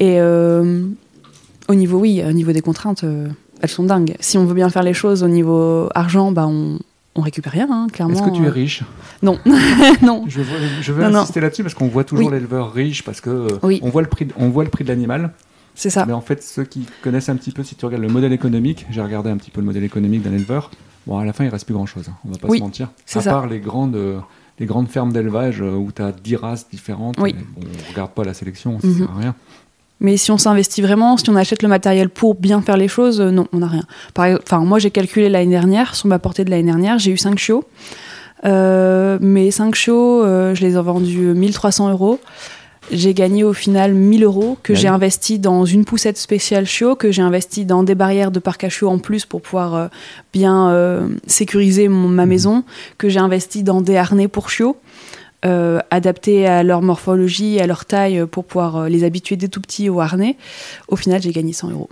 [0.00, 3.04] Et au niveau, oui, au niveau des contraintes,
[3.60, 4.16] elles sont dingues.
[4.20, 6.78] Si on veut bien faire les choses au niveau argent, bah, on,
[7.14, 8.14] on récupère rien, hein, clairement.
[8.14, 8.82] Est-ce que tu es riche?
[9.22, 9.38] Non,
[10.02, 10.24] non.
[10.26, 10.46] Je veux,
[10.80, 11.18] je veux Non, non.
[11.20, 12.32] insister là-dessus parce qu'on voit toujours Oui.
[12.32, 13.80] l'éleveur riche parce que Oui.
[13.84, 15.30] on voit le prix, de- on voit le prix de l'animal.
[15.74, 16.04] C'est ça.
[16.06, 18.86] Mais en fait, ceux qui connaissent un petit peu, si tu regardes le modèle économique,
[18.90, 20.70] j'ai regardé un petit peu le modèle économique d'un éleveur.
[21.06, 22.08] Bon, à la fin, il reste plus grand-chose.
[22.10, 22.88] hein, on va pas Oui, se mentir.
[23.06, 23.30] c'est À ça.
[23.30, 24.18] part les grandes, euh,
[24.60, 27.16] les grandes fermes d'élevage euh, où tu as 10 races différentes.
[27.18, 27.34] Oui.
[27.56, 28.98] bon, on regarde pas la sélection, ça Mhm.
[28.98, 29.34] sert à rien.
[30.00, 33.20] Mais si on s'investit vraiment, si on achète le matériel pour bien faire les choses,
[33.20, 33.84] euh, non, on n'a rien.
[34.14, 37.12] Par exemple, enfin, moi, j'ai calculé l'année dernière, sur ma portée de l'année dernière, j'ai
[37.12, 37.64] eu 5 chiots.
[38.44, 42.18] Euh, mes 5 chiots, euh, je les ai vendus 1300 euros.
[42.90, 47.10] J'ai gagné au final 1000 euros que j'ai investi dans une poussette spéciale chiot, que
[47.10, 49.86] j'ai investi dans des barrières de parc à chiots en plus pour pouvoir euh,
[50.32, 52.28] bien euh, sécuriser mon- ma Mhm.
[52.28, 52.64] maison,
[52.98, 54.76] que j'ai investi dans des harnais pour chiots.
[55.44, 59.88] euh, adaptés à leur morphologie, à leur taille, pour pouvoir les habituer dès tout petits
[59.88, 60.36] au harnais.
[60.86, 61.88] Au final, j'ai gagné 100 euros.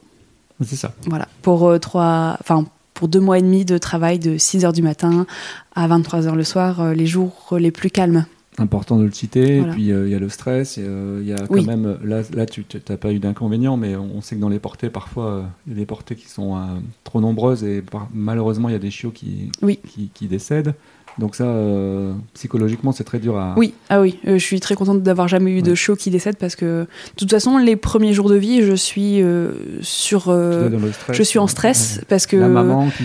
[0.64, 0.92] C'est ça.
[1.06, 1.26] Voilà.
[1.42, 5.26] Pour trois, enfin, pour deux mois et demi de travail de 6 heures du matin
[5.74, 8.24] à 23 heures le soir, les jours les plus calmes.
[8.60, 9.58] Important de le citer.
[9.58, 9.72] Voilà.
[9.72, 10.76] Et puis, euh, il y a le stress.
[10.78, 11.64] euh, Il y a quand Oui.
[11.66, 11.98] même.
[12.04, 15.26] Là, là tu n'as pas eu d'inconvénient, mais on sait que dans les portées, parfois,
[15.26, 16.56] euh, il y a des portées qui sont
[17.04, 19.78] trop nombreuses et par- malheureusement, il y a des chiots qui, Oui.
[19.88, 20.74] qui, qui décèdent.
[21.20, 23.52] Donc, ça, euh, psychologiquement, c'est très dur à.
[23.58, 26.36] Oui, ah oui, euh, je suis très contente d'avoir jamais eu de chiot qui décède
[26.38, 26.86] parce que de
[27.18, 29.50] toute façon, les premiers jours de vie, je suis euh,
[29.82, 30.22] sur.
[30.22, 31.48] Stress, je suis en ouais.
[31.48, 32.38] stress parce que.
[32.38, 33.04] La maman qui.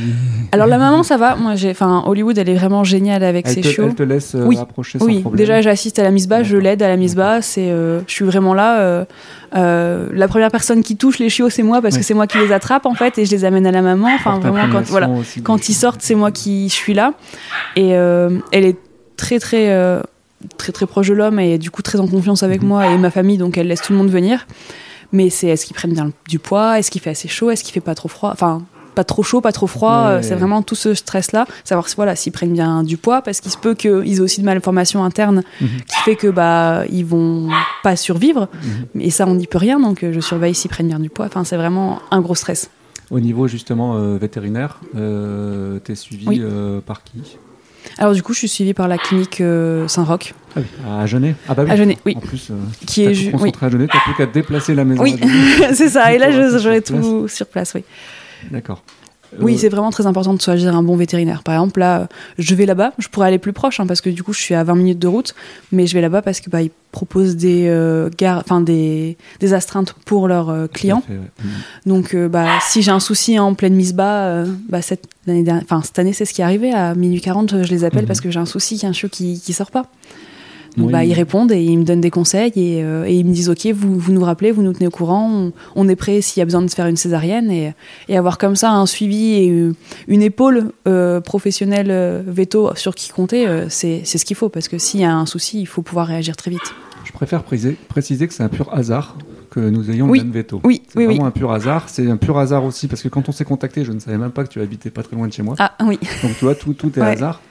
[0.54, 1.36] Alors la maman, ça va.
[1.36, 3.88] Moi, j'ai, enfin, Hollywood, elle est vraiment géniale avec Elle ses te, chiots.
[3.88, 4.58] elle te laisse Oui.
[4.58, 5.38] approcher sans Oui, problème.
[5.38, 7.41] déjà j'assiste à la mise bas, je l'aide à la mise bas.
[7.41, 9.06] C'est, je suis vraiment là.
[9.51, 12.54] la première personne qui touche les chiots, c'est moi parce que c'est moi qui les
[12.54, 14.08] attrape en fait et je les amène à la maman.
[14.15, 15.10] Enfin vraiment quand voilà,
[15.43, 17.12] quand ils sortent, c'est moi qui suis là.
[17.75, 17.93] Et
[18.52, 18.78] elle est
[19.18, 20.02] très très euh,
[20.58, 22.68] très très proche de l'homme et du coup très en confiance avec Mhm.
[22.68, 24.46] moi et ma famille, donc elle laisse tout le monde venir.
[25.12, 27.74] Mais c'est est-ce qu'ils prennent bien du poids, est-ce qu'il fait assez chaud, est-ce qu'il
[27.74, 28.32] fait pas trop froid?
[28.34, 28.63] Enfin,
[28.96, 30.08] pas trop chaud, pas trop froid.
[30.08, 30.12] Ouais.
[30.15, 31.46] euh, C'est vraiment tout ce stress-là.
[31.63, 34.46] Savoir voilà, s'ils prennent bien du poids, parce qu'il se peut qu'ils aient aussi de
[34.46, 35.68] malformations internes Mhm.
[35.88, 37.50] qui fait que bah ils vont
[37.84, 38.48] pas survivre.
[38.94, 39.02] Mhm.
[39.02, 39.80] Et ça, on n'y peut rien.
[39.80, 41.26] Donc, euh, je surveille s'ils prennent bien du poids.
[41.28, 42.70] Enfin, c'est vraiment un gros stress.
[43.12, 46.41] Au niveau justement euh, vétérinaire, euh, t'es suivi Oui.
[46.44, 47.38] euh, par qui?
[47.98, 50.63] Alors, du coup, je suis suivie par la clinique euh, Saint-Roch, Ah oui,
[51.02, 51.36] à Genève.
[51.48, 51.71] Ah bah oui.
[51.71, 51.98] à Genève.
[52.06, 53.32] Oui, En plus, euh, qui est ju- oui.
[53.32, 55.02] concentré à Genève, t'as plus qu'à déplacer la maison.
[55.04, 55.19] Oui,
[55.74, 56.13] c'est ça.
[56.13, 57.74] Et là, je- j'aurai tout sur place.
[57.76, 57.84] Oui.
[58.52, 58.84] D'accord.
[59.39, 61.43] Oui, Euh, c'est vraiment très important de choisir un bon vétérinaire.
[61.43, 64.24] Par exemple, là, je vais là-bas, je pourrais aller plus proche, hein, parce que du
[64.24, 65.34] coup, je suis à 20 minutes de route,
[65.71, 69.54] mais je vais là-bas parce que bah, ils proposent des, euh, gar- enfin, des, des
[69.54, 71.02] astreintes pour leurs euh, clients.
[71.06, 71.19] fait, ouais.
[71.43, 71.50] Mhm.
[71.86, 75.82] Donc, euh, bah, si j'ai un souci en pleine mise bas, bah, cette, dernière- enfin,
[75.84, 76.71] cette année, c'est ce qui est arrivé.
[76.74, 78.08] À minuit 40, je les appelle Mhm.
[78.08, 79.86] parce que j'ai un souci, qu'il y a un chiot qui, qui sort pas.
[80.77, 80.91] Donc, Oui.
[80.93, 83.49] bah, ils répondent et ils me donnent des conseils et, euh, et ils me disent
[83.49, 86.39] Ok, vous, vous nous rappelez, vous nous tenez au courant, on, on est prêt s'il
[86.39, 87.73] y a besoin de faire une césarienne et,
[88.09, 89.71] et avoir comme ça un suivi et
[90.07, 94.77] une épaule euh, professionnelle euh, veto sur qui compter, c'est ce qu'il faut parce que
[94.77, 96.73] s'il y a un souci, il faut pouvoir réagir très vite.
[97.05, 99.17] Je préfère préciser, préciser que c'est un pur hasard
[99.51, 100.19] que nous ayons Oui.
[100.19, 100.59] Dan Veto.
[100.65, 101.27] Oui, C'est oui, vraiment oui.
[101.27, 101.88] un pur hasard.
[101.88, 104.31] C'est un pur hasard aussi parce que quand on s'est contacté, je ne savais même
[104.31, 105.55] pas que tu habitais pas très loin de chez moi.
[105.59, 107.07] Ah oui, Donc tu vois, tout, tout est Ouais.
[107.11, 107.41] hasard.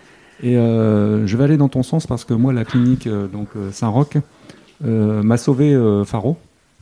[0.42, 3.48] Et euh, je vais aller dans ton sens parce que moi, la clinique euh, donc
[3.56, 4.16] euh, Saint-Roch
[4.82, 6.36] m'a sauvé Faro.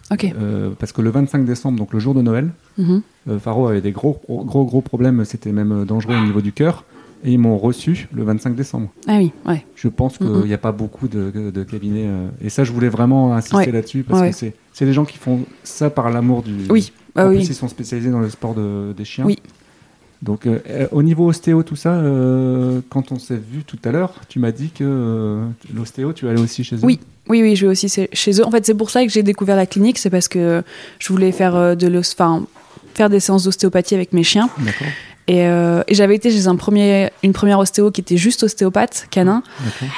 [0.09, 3.01] parce que le 25 décembre, donc le jour de Noël, euh,
[3.38, 5.25] Faro avait des gros, gros, gros problèmes.
[5.25, 6.85] C'était même dangereux au niveau du cœur.
[7.25, 8.88] Et ils m'ont reçu le 25 décembre.
[9.07, 9.65] Ah oui, ouais.
[9.77, 12.07] Je pense qu'il n'y a pas beaucoup de, de cabinets.
[12.09, 13.71] euh, et ça, je voulais vraiment insister Ouais.
[13.71, 14.31] là-dessus parce Ouais.
[14.31, 16.53] que c'est c'est des gens qui font ça par l'amour du.
[16.69, 17.47] Oui, En ah plus, oui.
[17.49, 19.25] ils sont spécialisés dans le sport de- des chiens.
[19.25, 19.38] Oui.
[20.23, 24.15] Donc, euh, au niveau ostéo, tout ça, euh, quand on s'est vu tout à l'heure,
[24.29, 26.81] tu m'as dit que euh, l'ostéo, tu allais aussi chez eux.
[26.85, 27.01] Oui.
[27.29, 28.47] Oui, oui, je vais aussi chez- eux.
[28.47, 30.63] En fait, c'est pour ça que j'ai découvert la clinique, c'est parce que
[30.99, 32.03] je voulais faire de
[32.95, 34.49] faire des séances d'ostéopathie avec mes chiens.
[34.59, 34.89] D'accord.
[35.29, 39.43] Et, et j'avais été chez un premier, une première ostéo qui était juste ostéopathe, canin.
[39.65, 39.89] D'accord.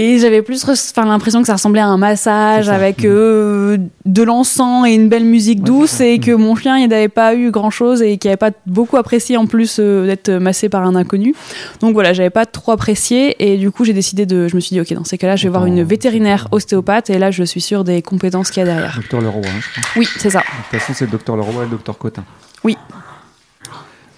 [0.00, 0.64] Et j'avais plus
[0.96, 3.10] l'impression que ça ressemblait à un massage avec Mhm.
[3.10, 7.34] euh, de l'encens et une belle musique douce et que mon chien il n'avait pas
[7.34, 10.84] eu grand chose et qui n'avait pas beaucoup apprécié en plus euh, d'être massé par
[10.84, 11.34] un inconnu.
[11.80, 14.46] Donc voilà, j'avais pas trop apprécié et du coup j'ai décidé de.
[14.46, 17.18] Je me suis dit, ok, dans ces cas-là, je vais voir une vétérinaire ostéopathe et
[17.18, 18.94] là je suis sûre des compétences qu'il y a derrière.
[18.94, 19.82] Docteur Leroy, hein, je crois.
[19.96, 20.38] Oui, c'est ça.
[20.38, 22.22] De toute façon, c'est le docteur Leroy et le docteur Cotin.
[22.62, 22.76] Oui.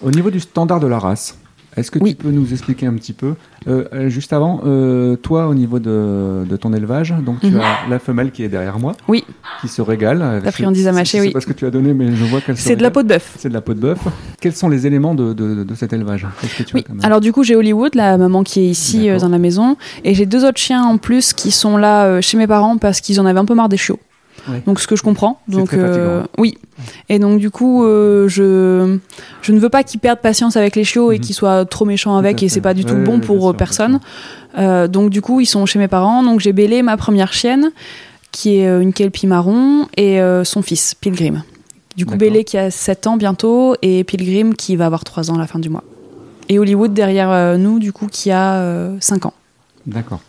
[0.03, 1.35] Au niveau du standard de la race,
[1.77, 2.11] est-ce que Oui.
[2.15, 3.33] tu peux nous expliquer un petit peu
[3.67, 7.59] Euh, euh, Juste avant, euh, toi, au niveau de, de ton élevage, donc tu Mhm.
[7.61, 9.23] as la femelle qui est derrière moi, Oui.
[9.61, 10.21] qui se régale.
[10.23, 11.33] avec- La friandise à mâcher, je sais oui.
[11.33, 13.03] pas ce que tu as donné, mais je vois qu'elle se C'est de la peau
[13.03, 13.35] de bœuf.
[13.37, 13.99] C'est de la peau de bœuf.
[14.41, 17.21] Quels sont les éléments de, de, de cet élevage Qu'est-ce que tu Oui, as alors
[17.21, 20.25] du coup j'ai Hollywood, la maman qui est ici euh, dans la maison, et j'ai
[20.25, 23.39] deux autres chiens en plus qui sont là chez mes parents parce qu'ils en avaient
[23.39, 23.99] un peu marre des chiots.
[24.49, 24.61] Ouais.
[24.65, 25.39] Donc ce que je comprends.
[25.47, 26.23] Donc très fatigant.
[26.37, 26.57] oui.
[27.09, 28.97] Et donc du coup euh, je
[29.41, 31.21] je ne veux pas qu'ils perdent patience avec les chiots et Mhm.
[31.21, 33.57] qu'ils soient trop méchants avec et c'est pas du tout Ouais, bon pour euh, sûr,
[33.57, 33.99] personne.
[34.57, 36.23] Euh, donc du coup ils sont chez mes parents.
[36.23, 37.71] Donc j'ai Bélé, ma première chienne,
[38.31, 41.43] qui est euh, une kelpie marron et euh, son fils Pilgrim.
[41.97, 42.15] Du coup.
[42.15, 45.45] Bélé qui a 7 ans bientôt et Pilgrim qui va avoir 3 ans à la
[45.47, 45.83] fin du mois.
[46.49, 49.33] Et Hollywood derrière euh, nous, du coup, qui a euh, 5 ans.
[49.85, 50.21] D'accord.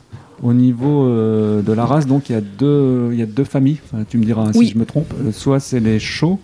[0.43, 3.45] Au niveau euh, de la race, donc il y a deux, il y a deux
[3.45, 3.79] familles.
[3.85, 4.67] Enfin, tu me diras Oui.
[4.67, 5.13] si je me trompe.
[5.25, 6.41] Euh, soit c'est les chauds,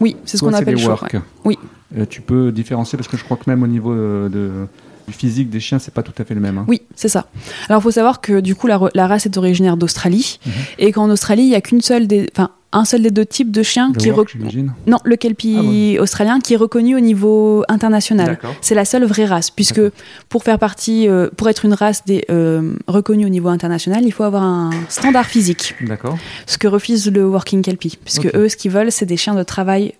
[0.00, 1.14] Oui, c'est ce qu'on appelle les work.
[1.14, 1.20] ouais.
[1.44, 1.58] Oui.
[1.96, 4.50] Euh, tu peux différencier parce que je crois que même au niveau euh, de,
[5.06, 6.58] du physique des chiens, c'est pas tout à fait le même.
[6.58, 6.66] hein.
[6.68, 7.28] Oui, c'est ça.
[7.70, 10.52] Alors, il faut savoir que du coup, la, race est originaire d'Australie Mhm.
[10.80, 13.50] et qu'en Australie, il y a qu'une seule des, enfin, un seul des deux types
[13.50, 14.36] de chiens Le qui work,
[14.86, 15.98] non, le kelpie Ah ouais.
[16.00, 18.38] australien qui est reconnu au niveau international.
[18.60, 19.80] C'est la seule vraie race, puisque
[20.28, 24.12] pour faire partie, euh, pour être une race des, euh, reconnue au niveau international, il
[24.12, 26.18] faut avoir un standard physique, D'accord.
[26.46, 29.42] ce que refuse le working kelpie, puisque eux, ce qu'ils veulent, c'est des chiens de
[29.42, 29.94] travail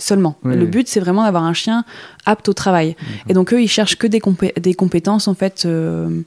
[0.00, 0.36] seulement.
[0.42, 0.66] Oui, le oui.
[0.66, 1.84] but, c'est vraiment d'avoir un chien
[2.26, 2.96] apte au travail.
[3.28, 6.22] Et donc eux, ils cherchent que des, compé- des compétences en fait euh,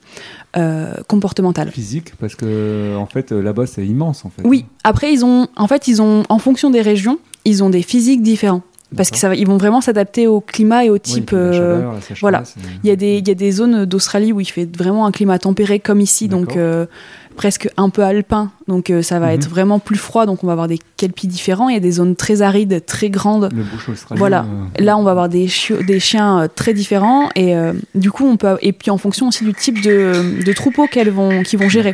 [0.57, 1.69] euh, comportementales.
[1.71, 4.43] Physique, parce que en fait euh, là-bas c'est immense en fait.
[4.45, 4.65] Oui.
[4.83, 8.21] Après, ils ont, en fait, ils ont, en fonction des régions, ils ont des physiques
[8.21, 8.61] différents
[8.95, 9.21] parce que D'accord.
[9.21, 11.25] ça, va- ils vont vraiment s'adapter au climat et au Oui, type.
[11.27, 12.43] puis la chaleur, la sécheresse, voilà.
[12.83, 15.11] Il y, a des, il y a des zones d'Australie où il fait vraiment un
[15.11, 16.85] climat tempéré comme ici, donc euh,
[17.35, 18.51] presque un peu alpin.
[18.67, 19.33] Donc euh, ça va Mhm.
[19.33, 21.67] être vraiment plus froid, donc on va avoir des kelpies différents.
[21.69, 23.49] Il y a des zones très arides, très grandes.
[23.53, 24.19] Le bush australien.
[24.19, 24.45] Voilà.
[24.79, 27.53] euh, Là, on va avoir des, chiens euh, très différents et
[27.95, 31.09] du coup, on peut et puis en fonction aussi du type de, de troupeau qu'elles
[31.09, 31.93] vont qu'ils vont gérer.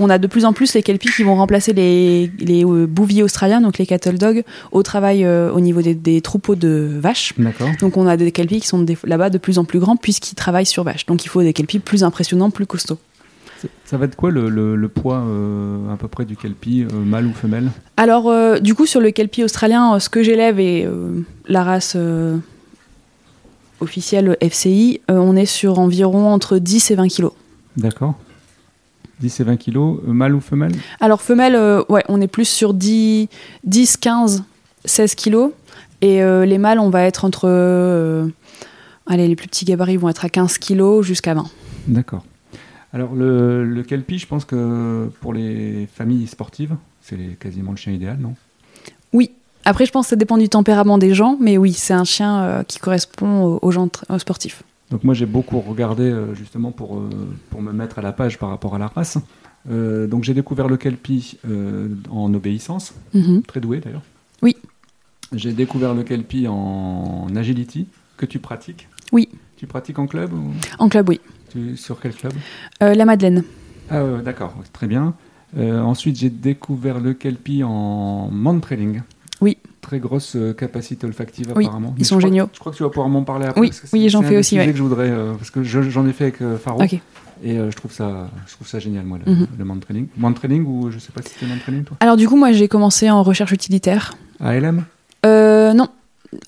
[0.00, 3.60] On a de plus en plus les kelpies qui vont remplacer les les bouviers australiens,
[3.60, 7.34] donc les cattle dogs, au travail au niveau des, des troupeaux de vaches.
[7.80, 10.66] Donc on a des kelpies qui sont là-bas de plus en plus grands puisqu'ils travaillent
[10.66, 11.06] sur vaches.
[11.06, 12.98] Donc il faut des kelpies plus impressionnants, plus costauds.
[13.84, 16.96] Ça- va être quoi le, le- le poids euh, à peu près du kelpie, euh,
[17.04, 17.70] mâle ou femelle?
[17.96, 21.94] Alors euh, du coup sur le kelpie australien, ce que j'élève et euh, la race
[21.96, 22.36] euh,
[23.80, 27.32] officiel FCI, on est sur environ entre 10 et 20 kilos.
[27.76, 28.14] D'accord.
[29.20, 30.72] 10 et 20 kilos, mâle ou femelle?
[31.00, 31.56] Alors femelle,
[31.88, 33.28] ouais, on est plus sur 10,
[33.64, 34.44] 10 15,
[34.84, 35.50] 16 kilos.
[36.00, 37.48] Et les mâles, on va être entre...
[39.06, 41.46] allez, les plus petits gabarits vont être à 15 kilos jusqu'à 20.
[41.88, 42.24] D'accord.
[42.92, 47.92] Alors le, le kelpie, je pense que pour les familles sportives, c'est quasiment le chien
[47.92, 48.34] idéal, non?
[49.12, 49.30] Oui.
[49.64, 52.40] Après, je pense que ça dépend du tempérament des gens, mais oui, c'est un chien
[52.42, 54.62] euh, qui correspond aux, aux gens aux sportifs.
[54.90, 57.10] Donc moi j'ai beaucoup regardé euh, justement pour, euh,
[57.50, 59.18] pour me mettre à la page par rapport à la race.
[59.70, 61.36] Euh, donc j'ai découvert le kelpie
[62.10, 63.42] en obéissance, Mhm.
[63.42, 64.02] très doué d'ailleurs.
[64.40, 64.56] Oui.
[65.34, 68.88] J'ai découvert le kelpie en agility que tu pratiques?
[69.12, 69.28] Oui.
[69.58, 70.52] Tu pratiques en club ou?
[70.78, 71.20] En club, oui.
[71.50, 72.32] Tu- sur quel club
[72.82, 73.44] Euh, la Madeleine.
[73.90, 75.14] Ah ouais, d'accord, très bien.
[75.56, 79.00] Euh, ensuite j'ai découvert le kelpie en mount trailing.
[79.40, 79.56] Oui.
[79.80, 81.94] Très grosse euh, capacité olfactive Oui, apparemment.
[81.96, 82.48] ils Mais sont je crois- géniaux.
[82.52, 83.60] Je crois que tu vas pouvoir m'en parler après.
[83.60, 84.72] Oui, oui, c'est- j'en c'est fais aussi, sujets ouais.
[84.72, 86.82] que je voudrais euh, parce que je- j'en ai fait avec euh, Faro.
[87.44, 90.08] Et euh, je trouve ça, je trouve ça génial, moi, le, le mount training.
[90.16, 91.96] Mount training ou je sais pas si c'était mount training, toi?
[92.00, 94.16] Alors du coup, moi, j'ai commencé en recherche utilitaire.
[94.40, 94.84] ALM
[95.24, 95.86] Euh, non,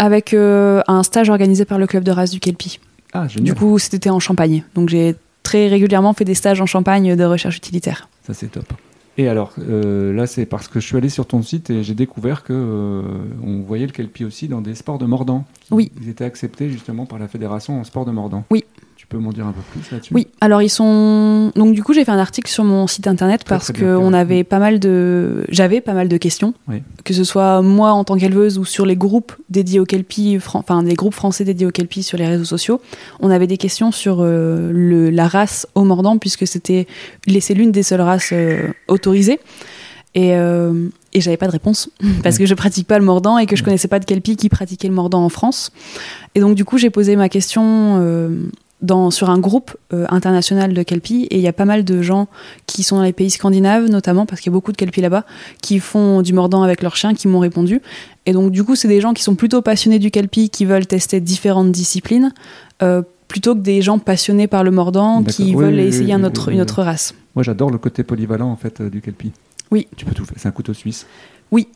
[0.00, 2.80] avec euh, un stage organisé par le club de race du Kelpie.
[3.12, 3.26] Ah.
[3.26, 4.64] Du coup, c'était en Champagne.
[4.74, 8.08] Donc j'ai très régulièrement fait des stages en Champagne de recherche utilitaire.
[8.26, 8.72] Ça, c'est top.
[9.18, 11.94] Et alors, euh, là, c'est parce que je suis allé sur ton site et j'ai
[11.94, 13.02] découvert que euh,
[13.44, 15.44] on voyait le kelpie aussi dans des sports de mordant.
[15.70, 15.90] Oui.
[16.00, 18.44] Ils étaient acceptés justement par la fédération en sport de mordant.
[18.50, 18.64] Oui.
[19.10, 20.14] Peux m'en dire un peu plus là-dessus?
[20.14, 21.50] Oui, alors ils sont.
[21.56, 23.78] Donc du coup, j'ai fait un article sur mon site internet Très, parce très que
[23.80, 24.18] bien fait, on ouais.
[24.18, 25.44] avait pas mal de.
[25.48, 26.82] J'avais pas mal de questions, Oui.
[27.04, 30.60] que ce soit moi en tant qu'éleveuse ou sur les groupes dédiés au kelpie, fran-
[30.60, 32.80] enfin des groupes français dédiés au kelpie sur les réseaux sociaux.
[33.18, 36.86] On avait des questions sur euh, le, la race au mordant puisque c'était
[37.40, 39.40] c'est l'une des seules races euh, autorisées.
[40.14, 41.88] Et, euh, et j'avais pas de réponse
[42.22, 44.48] parce que je pratique pas le mordant et que je connaissais pas de kelpie qui
[44.48, 45.72] pratiquait le mordant en France.
[46.36, 47.62] Et donc du coup j'ai posé ma question
[48.00, 48.28] euh,
[48.82, 52.02] dans, sur un groupe euh, international de kelpie et il y a pas mal de
[52.02, 52.28] gens
[52.66, 55.24] qui sont dans les pays scandinaves notamment parce qu'il y a beaucoup de kelpie là-bas
[55.62, 57.82] qui font du mordant avec leurs chiens qui m'ont répondu.
[58.26, 60.86] Et donc du coup c'est des gens qui sont plutôt passionnés du kelpie qui veulent
[60.86, 62.32] tester différentes disciplines.
[62.82, 66.12] euh, plutôt que des gens passionnés par le mordant qui Oui, veulent oui, essayer oui,
[66.14, 67.14] un oui, autre, oui, une autre race.
[67.36, 69.30] Moi, j'adore le côté polyvalent en fait euh, du kelpie.
[69.70, 69.86] Oui.
[69.96, 70.34] Tu peux tout faire.
[70.36, 71.06] C'est un couteau suisse.
[71.52, 71.68] Oui.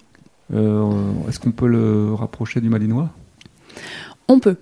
[0.52, 3.08] Est-ce qu'on peut le rapprocher du malinois?
[4.28, 4.56] On peut.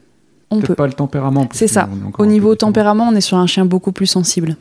[0.53, 0.75] On peut.
[0.75, 1.49] pas le tempérament.
[1.53, 1.89] C'est ça.
[2.19, 4.57] Au niveau tempérament, on est sur un chien beaucoup plus sensible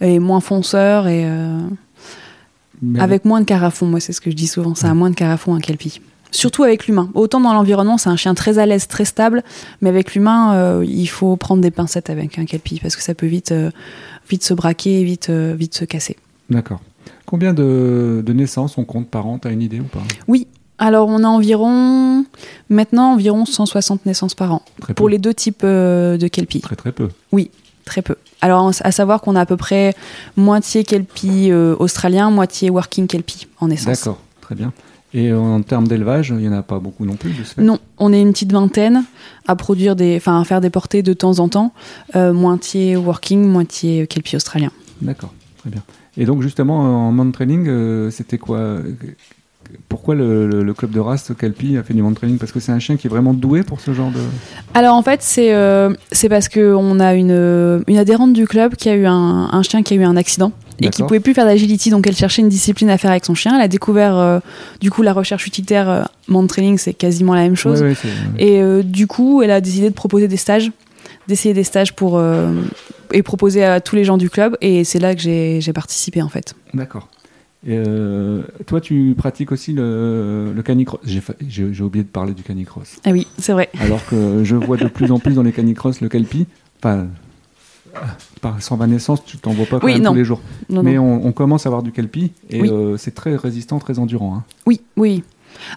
[0.00, 1.60] et moins fonceur et euh,
[2.98, 3.86] avec moins de carafon.
[3.86, 4.74] Moi, c'est ce que je dis souvent.
[4.74, 6.00] Ça a moins de carafon un kelpie.
[6.30, 7.10] Surtout avec l'humain.
[7.14, 9.44] Autant dans l'environnement, c'est un chien très à l'aise, très stable,
[9.80, 13.14] mais avec l'humain, euh, il faut prendre des pincettes avec un kelpie parce que ça
[13.14, 13.70] peut vite, euh,
[14.28, 16.16] vite se braquer, vite, vite se casser.
[16.50, 16.80] D'accord.
[17.26, 19.38] Combien de, de naissances on compte par an?
[19.38, 20.02] T'as une idée ou pas?
[20.78, 22.24] Alors, on a environ,
[22.68, 24.94] maintenant, environ 160 naissances par an Très peu.
[24.94, 26.60] pour les deux types euh, de kelpie.
[26.60, 27.08] Très très peu.
[27.84, 28.16] Très peu.
[28.40, 29.94] Alors, à savoir qu'on a à peu près
[30.36, 33.98] moitié kelpie euh, australien, moitié working kelpie en naissance.
[33.98, 34.72] D'accord, très bien.
[35.12, 37.62] Et en termes d'élevage, il n'y en a pas beaucoup non plus de ce fait
[37.62, 39.04] Non, on est une petite vingtaine
[39.46, 41.72] à produire des, enfin à faire des portées de temps en temps,
[42.16, 44.70] euh, moitié working, moitié kelpie australien.
[45.00, 45.82] D'accord, très bien.
[46.16, 48.78] Et donc justement, en mount training, euh, c'était quoi
[49.88, 52.38] Pourquoi le, le- le club de race Kelpie a fait du mount training?
[52.38, 54.20] Parce que c'est un chien qui est vraiment doué pour ce genre de...
[54.74, 58.74] Alors en fait, c'est euh, c'est parce que on a une, une adhérente du club
[58.76, 61.34] qui a eu un, un chien qui a eu un accident et qui pouvait plus
[61.34, 63.54] faire d'agility, donc elle cherchait une discipline à faire avec son chien.
[63.56, 64.40] Elle a découvert euh,
[64.80, 67.80] du coup la recherche utilitaire, euh, training, c'est quasiment la même chose.
[67.82, 67.96] Ouais, ouais.
[68.38, 70.72] Et euh, du coup, elle a décidé de proposer des stages,
[71.28, 72.20] d'essayer des stages pour
[73.12, 74.56] et proposer à tous les gens du club.
[74.60, 76.54] Et c'est là que j'ai participé en fait.
[76.74, 77.08] D'accord.
[77.66, 81.00] Et, euh, toi, tu pratiques aussi le, le canicross.
[81.48, 82.96] J'ai oublié de parler du canicross.
[83.04, 83.70] Ah oui, c'est vrai.
[83.80, 86.46] Alors que je vois de plus en plus dans les canicross le Kelpie.
[86.78, 87.06] Enfin,
[88.40, 90.40] par 120 naissances, tu t'en vois pas quand Oui, même tous les jours.
[90.68, 91.04] Non, Mais non.
[91.22, 92.68] on, on commence à avoir du Kelpie et Oui.
[92.70, 94.34] euh, c'est très résistant, très endurant.
[94.36, 94.42] hein.
[94.66, 95.22] Oui, oui.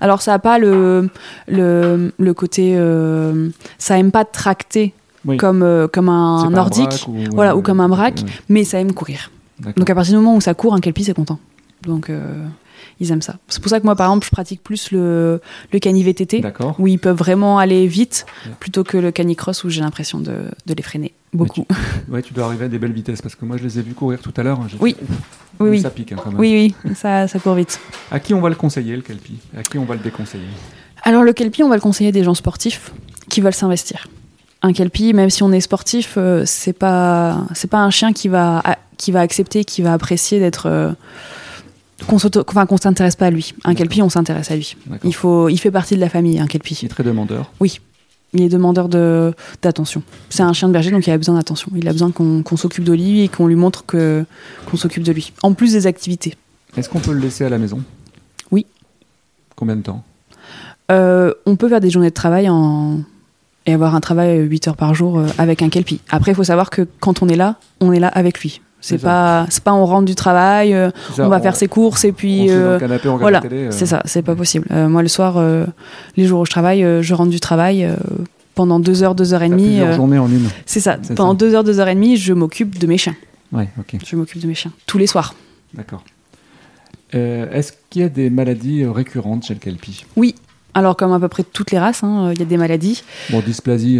[0.02, 1.08] Alors ça a pas le
[1.48, 4.94] le, le côté, euh, ça aime pas tracter
[5.26, 5.38] Oui.
[5.38, 8.24] comme euh, comme un nordique, ou, voilà, ou comme un braque.
[8.50, 9.30] mais ça aime courir.
[9.76, 11.40] Donc à partir du moment où ça court, un kelpie c'est content.
[11.84, 12.46] Donc euh,
[13.00, 13.38] ils aiment ça.
[13.48, 16.76] C'est pour ça que moi par exemple je pratique plus le le cani VTT D'accord.
[16.80, 18.26] où ils peuvent vraiment aller vite
[18.60, 21.66] plutôt que le canicross où j'ai l'impression de, de les freiner beaucoup.
[22.10, 23.94] Ouais, tu dois arriver à des belles vitesses parce que moi je les ai vus
[23.94, 24.60] courir tout à l'heure.
[24.68, 24.96] j'ai Oui.
[24.98, 25.18] fait, ouf,
[25.60, 25.82] Oui, oui.
[25.82, 26.40] Ça pique hein, quand même.
[26.40, 27.80] Oui, oui, ça, ça court vite.
[28.12, 29.38] À qui on va le conseiller le Kelpie?
[29.56, 30.46] À qui on va le déconseiller?
[31.04, 32.92] Alors le kelpie, on va le conseiller des gens sportifs
[33.30, 34.08] qui veulent s'investir.
[34.64, 38.28] Un kelpie, même si on est sportif, euh, c'est pas c'est pas un chien qui
[38.30, 38.64] va
[38.98, 40.92] qui va accepter, qui va apprécier d'être euh,
[42.06, 42.18] qu'on
[42.66, 43.54] qu'on s'intéresse pas à lui.
[43.64, 44.76] Un kelpie, on s'intéresse à lui.
[45.04, 46.80] Il faut il fait partie de la famille, un Il kelpie.
[46.84, 47.52] est très demandeur.
[47.62, 47.72] Il
[48.34, 50.04] Il est demandeur de d'attention.
[50.30, 51.72] C'est un chien de berger, donc il a besoin d'attention.
[51.76, 55.32] Il a besoin qu'on s'occupe de lui et qu'on lui montre qu'on s'occupe de lui.
[55.44, 56.36] En plus des activités.
[56.76, 57.82] Est-ce qu'on peut le laisser à la maison?
[58.52, 58.66] Oui.
[59.56, 60.04] Combien de temps?
[60.92, 63.00] Euh, on peut faire des journées de travail en...
[63.66, 66.00] et avoir un travail 8 heures par jour euh, avec un kelpie.
[66.10, 68.62] Après, il faut savoir que quand on est là, on est là avec lui.
[68.80, 72.06] C'est pas, c'est pas on rentre du travail, euh, ça, on va faire ses courses
[72.06, 74.68] et on puis dans euh, le canapé, on voilà, euh, c'est ça, c'est pas possible.
[74.72, 75.44] Euh, moi, le soir,
[76.16, 77.90] les jours où je travaille, je rentre du travail
[78.56, 79.66] pendant deux heures, deux heures et demie.
[79.68, 80.48] plusieurs journées en une.
[80.66, 80.98] c'est ça.
[81.16, 81.38] Pendant ça.
[81.38, 83.16] deux heures, deux heures et demie, je m'occupe de mes chiens.
[83.52, 85.34] Ouais, ok, Je m'occupe de mes chiens tous les soirs.
[85.74, 86.04] d'accord.
[87.12, 90.06] Est-ce qu'il y a des maladies récurrentes chez le Kelpie?
[90.74, 93.04] Alors, comme à peu près toutes les races, hein, il y a des maladies.
[93.32, 94.00] Bon, dysplasie,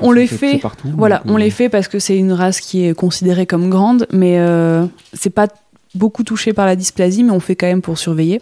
[0.00, 0.88] On les fait, partout.
[0.96, 4.06] Voilà, on euh, les fait parce que c'est une race qui est considérée comme grande,
[4.12, 5.48] mais euh, c'est pas
[5.94, 8.40] beaucoup touché par la dysplasie, mais on fait quand même pour surveiller.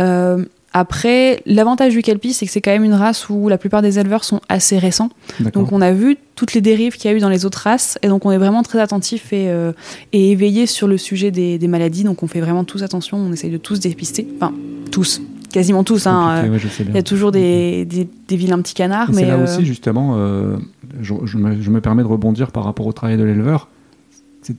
[0.00, 3.82] Euh, après, l'avantage du Kelpie, c'est que c'est quand même une race où la plupart
[3.82, 5.10] des éleveurs sont assez récents.
[5.52, 7.98] Donc on a vu toutes les dérives qu'il y a eu dans les autres races,
[8.02, 9.72] et donc on est vraiment très attentif et, euh,
[10.12, 12.04] et éveillé sur le sujet des, des maladies.
[12.04, 14.26] Donc on fait vraiment tous attention, on essaye de tous dépister.
[14.36, 14.54] Enfin,
[14.90, 15.20] tous,
[15.52, 16.06] quasiment tous.
[16.06, 19.22] Hein, euh, ouais, Il y a toujours des, des, des vilains petits canards, Et mais
[19.22, 20.56] c'est là euh, aussi, justement, euh,
[21.00, 23.68] je, je me, je me permets de rebondir par rapport au travail de l'éleveur.
[24.42, 24.56] C'est-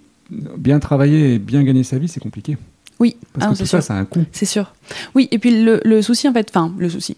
[0.57, 2.57] Bien travailler et bien gagner sa vie, c'est compliqué.
[2.99, 3.83] oui, Parce Ah, que tout ça, sûr.
[3.83, 4.23] ça a un coût.
[4.31, 4.73] C'est sûr.
[5.15, 7.17] Oui, et puis le, le souci, en fait, enfin, le souci.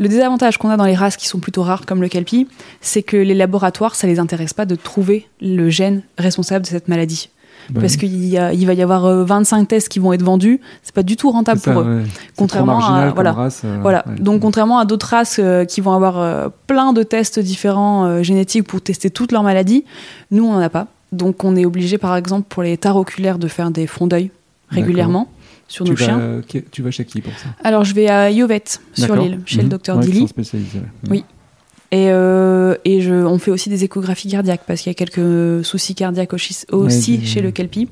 [0.00, 2.48] Le désavantage qu'on a dans les races qui sont plutôt rares, comme le Kelpie,
[2.80, 6.88] c'est que les laboratoires, ça les intéresse pas de trouver le gène responsable de cette
[6.88, 7.28] maladie.
[7.70, 10.94] Bah Parce qu'il il va y avoir euh, 25 tests qui vont être vendus, c'est
[10.94, 11.84] pas du tout rentable ça, pour eux.
[11.98, 12.02] ouais.
[12.04, 13.10] C'est trop Contrairement à.
[13.10, 13.32] Voilà.
[13.32, 14.04] race, euh, Voilà.
[14.06, 14.16] ouais.
[14.20, 18.22] Donc, contrairement à d'autres races euh, qui vont avoir euh, plein de tests différents euh,
[18.22, 19.84] génétiques pour tester toutes leurs maladies,
[20.30, 20.88] nous, on n'en a pas.
[21.12, 24.30] Donc, on est obligé, par exemple, pour les tares oculaires, de faire des fonds d'œil
[24.68, 25.28] régulièrement
[25.68, 26.18] sur tu nos vas, chiens.
[26.18, 27.46] euh, tu vas chez qui pour ça?
[27.62, 29.62] Alors, je vais à Yovette, sur l'île, chez Mhm.
[29.64, 30.26] le docteur Ouais, Dilly.
[30.36, 30.82] Mhm.
[31.10, 31.24] Oui.
[31.94, 35.64] Et, euh, et je, on fait aussi des échographies cardiaques parce qu'il y a quelques
[35.64, 37.88] soucis cardiaques aussi, chez le Kelpie.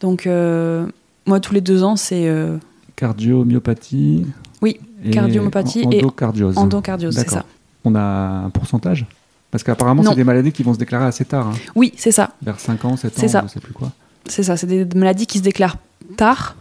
[0.00, 0.86] Donc, euh,
[1.26, 2.56] moi, tous les deux ans, c'est euh,
[2.96, 4.24] Cardio, myopathie.
[4.62, 6.56] Oui, et cardiomyopathie et endocardiose.
[6.56, 7.44] endocardiose, c'est ça.
[7.84, 8.00] On a
[8.46, 9.04] un pourcentage?
[9.50, 12.30] Parce qu'apparemment, c'est des maladies qui vont se déclarer assez tard, hein, Oui, c'est ça.
[12.40, 13.44] vers 5 ans, 7 ans, C'est ça.
[13.46, 13.92] je sais plus quoi.
[14.24, 14.56] C'est ça.
[14.56, 15.76] C'est des maladies qui se déclarent
[16.16, 16.56] tard.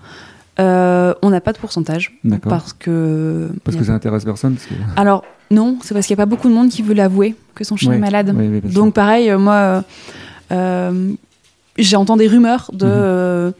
[0.59, 2.49] Euh, on n'a pas de pourcentage D'accord.
[2.49, 3.49] parce que.
[3.63, 4.55] Parce que ça intéresse personne.
[4.55, 4.73] Parce que...
[4.99, 7.63] Alors, non, c'est parce qu'il n'y a pas beaucoup de monde qui veut l'avouer que
[7.63, 8.33] son chien est malade.
[8.35, 8.71] oui, oui.
[8.73, 9.81] Donc pareil, euh, moi, euh,
[10.51, 11.11] euh,
[11.77, 12.91] j'ai entendu des rumeurs de Mhm.
[12.93, 13.51] euh,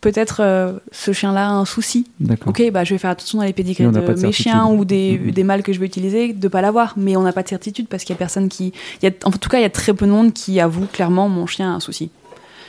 [0.00, 2.06] peut-être ce chien-là a un souci.
[2.20, 2.48] D'accord.
[2.50, 4.32] Ok, bah je vais faire attention dans les pédigrés de, de mes certitude.
[4.32, 5.30] chiens ou des, Mhm.
[5.30, 6.94] des mâles que je vais utiliser, de pas l'avoir.
[6.96, 9.30] Mais on n'a pas de certitude parce qu'il y a personne qui, y a, en
[9.30, 11.74] tout cas, il y a très peu de monde qui avoue clairement mon chien a
[11.76, 12.10] un souci.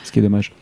[0.04, 0.52] Ce qui est dommage.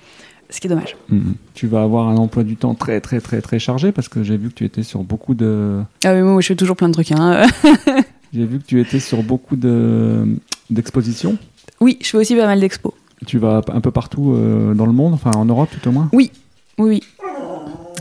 [0.53, 0.97] Ce qui est dommage.
[1.09, 1.35] Mhm.
[1.55, 4.37] Tu vas avoir un emploi du temps très, très, très, très chargé parce que j'ai
[4.37, 5.81] vu que tu étais sur beaucoup de.
[6.05, 7.11] Ah oui, moi je fais toujours plein de trucs.
[7.13, 7.47] hein.
[8.35, 10.25] J'ai vu que tu étais sur beaucoup de
[10.71, 11.37] d'expositions.
[11.81, 12.93] oui, je fais aussi pas mal d'expos.
[13.27, 16.09] Tu vas un peu partout euh, dans le monde, enfin en Europe tout au moins?
[16.13, 16.31] Oui,
[16.79, 17.03] oui.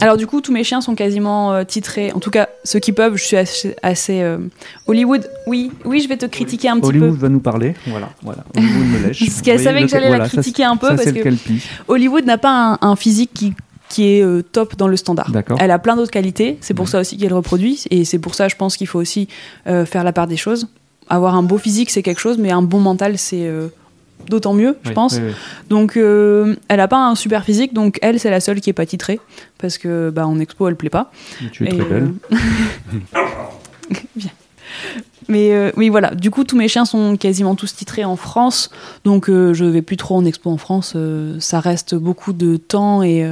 [0.01, 2.11] Alors du coup, tous mes chiens sont quasiment euh, titrés.
[2.13, 3.75] En tout cas, ceux qui peuvent, je suis assez...
[3.83, 4.37] assez, euh,
[4.87, 7.75] Hollywood, oui, oui, je vais te critiquer un petit Hollywood va nous parler.
[7.87, 8.43] Voilà, voilà.
[8.55, 9.19] Hollywood me lèche.
[9.25, 11.29] Parce qu'elle savait que j'allais voilà, la ça, critiquer un peu ça, parce que.
[11.87, 13.53] Hollywood n'a pas un, un physique qui,
[13.89, 15.31] qui est euh, top dans le standard.
[15.31, 15.57] D'accord.
[15.61, 16.91] Elle a plein d'autres qualités, c'est pour Ouais.
[16.91, 19.27] ça aussi qu'elle reproduit, et c'est pour ça, je pense qu'il faut aussi
[19.67, 20.67] euh, faire la part des choses.
[21.09, 23.67] Avoir un beau physique, c'est quelque chose, mais un bon mental, c'est euh,
[24.29, 25.15] d'autant mieux, je Oui, pense.
[25.15, 25.33] oui, oui.
[25.69, 28.73] Donc, euh, elle a pas un super physique, donc elle, c'est la seule qui est
[28.73, 29.19] pas titrée,
[29.59, 31.11] parce que bah, en expo, elle plaît pas.
[31.41, 32.11] Mais Tu es Et, très belle.
[32.33, 32.37] euh,
[34.15, 34.29] Bien.
[35.27, 36.15] Mais euh, oui, voilà.
[36.15, 38.69] Du coup, tous mes chiens sont quasiment tous titrés en France,
[39.05, 40.93] donc euh, je vais plus trop en expo en France.
[40.95, 43.25] euh, ça reste beaucoup de temps et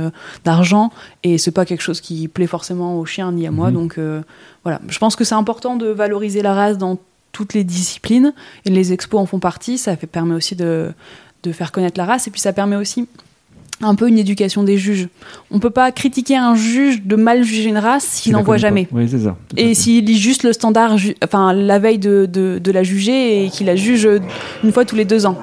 [0.43, 0.91] d'argent,
[1.23, 3.67] et c'est pas quelque chose qui plaît forcément aux chiens ni à moi.
[3.69, 3.73] Mhm.
[3.73, 3.99] Donc
[4.63, 4.79] voilà.
[4.87, 6.97] Je pense que c'est important de valoriser la race dans
[7.31, 8.33] toutes les disciplines,
[8.65, 9.77] et les expos en font partie.
[9.77, 10.91] Ça fait, permet aussi de,
[11.43, 13.07] de faire connaître la race, et puis ça permet aussi
[13.81, 15.07] un peu une éducation des juges.
[15.51, 18.87] On peut pas critiquer un juge de mal juger une race s'il n'en voit jamais.
[18.91, 19.37] Oui, c'est ça.
[19.55, 23.49] Et s'il lit juste le standard, enfin la veille de, de, de la juger et
[23.49, 24.07] qu'il la juge
[24.63, 25.37] une fois tous les deux ans.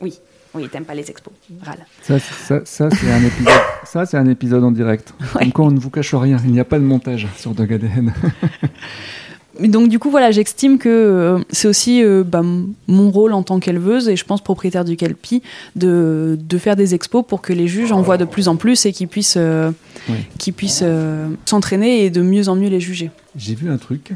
[0.00, 0.18] Oui,
[0.54, 1.34] oui, t'aimes pas les expos.
[1.62, 1.84] Râle.
[2.02, 3.52] Ça, ça, ça, c'est un épisode.
[3.84, 5.12] Ça, c'est un épisode en direct.
[5.32, 6.38] Comme quoi, on ne vous cache rien.
[6.44, 8.12] Il n'y a pas de montage sur Dog ADN.
[9.60, 12.42] Mais Donc du coup, voilà, j'estime que euh, c'est aussi euh, bah,
[12.88, 15.42] mon rôle en tant qu'éleveuse et je pense propriétaire du Kelpie
[15.76, 18.84] de, de faire des expos pour que les juges en voient de plus en plus
[18.86, 19.70] et qu'ils puissent, euh,
[20.08, 20.52] Oui.
[20.52, 23.10] puissent euh, s'entraîner et de mieux en mieux les juger.
[23.36, 24.12] J'ai vu un truc.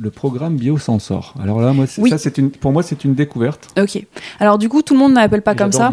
[0.00, 1.34] Le programme Biosensor.
[1.42, 2.08] Alors là, moi, Oui.
[2.16, 3.68] ça, une, pour moi, c'est une découverte.
[3.80, 4.06] Ok.
[4.38, 5.92] Alors du coup, tout le monde n'appelle pas comme ça.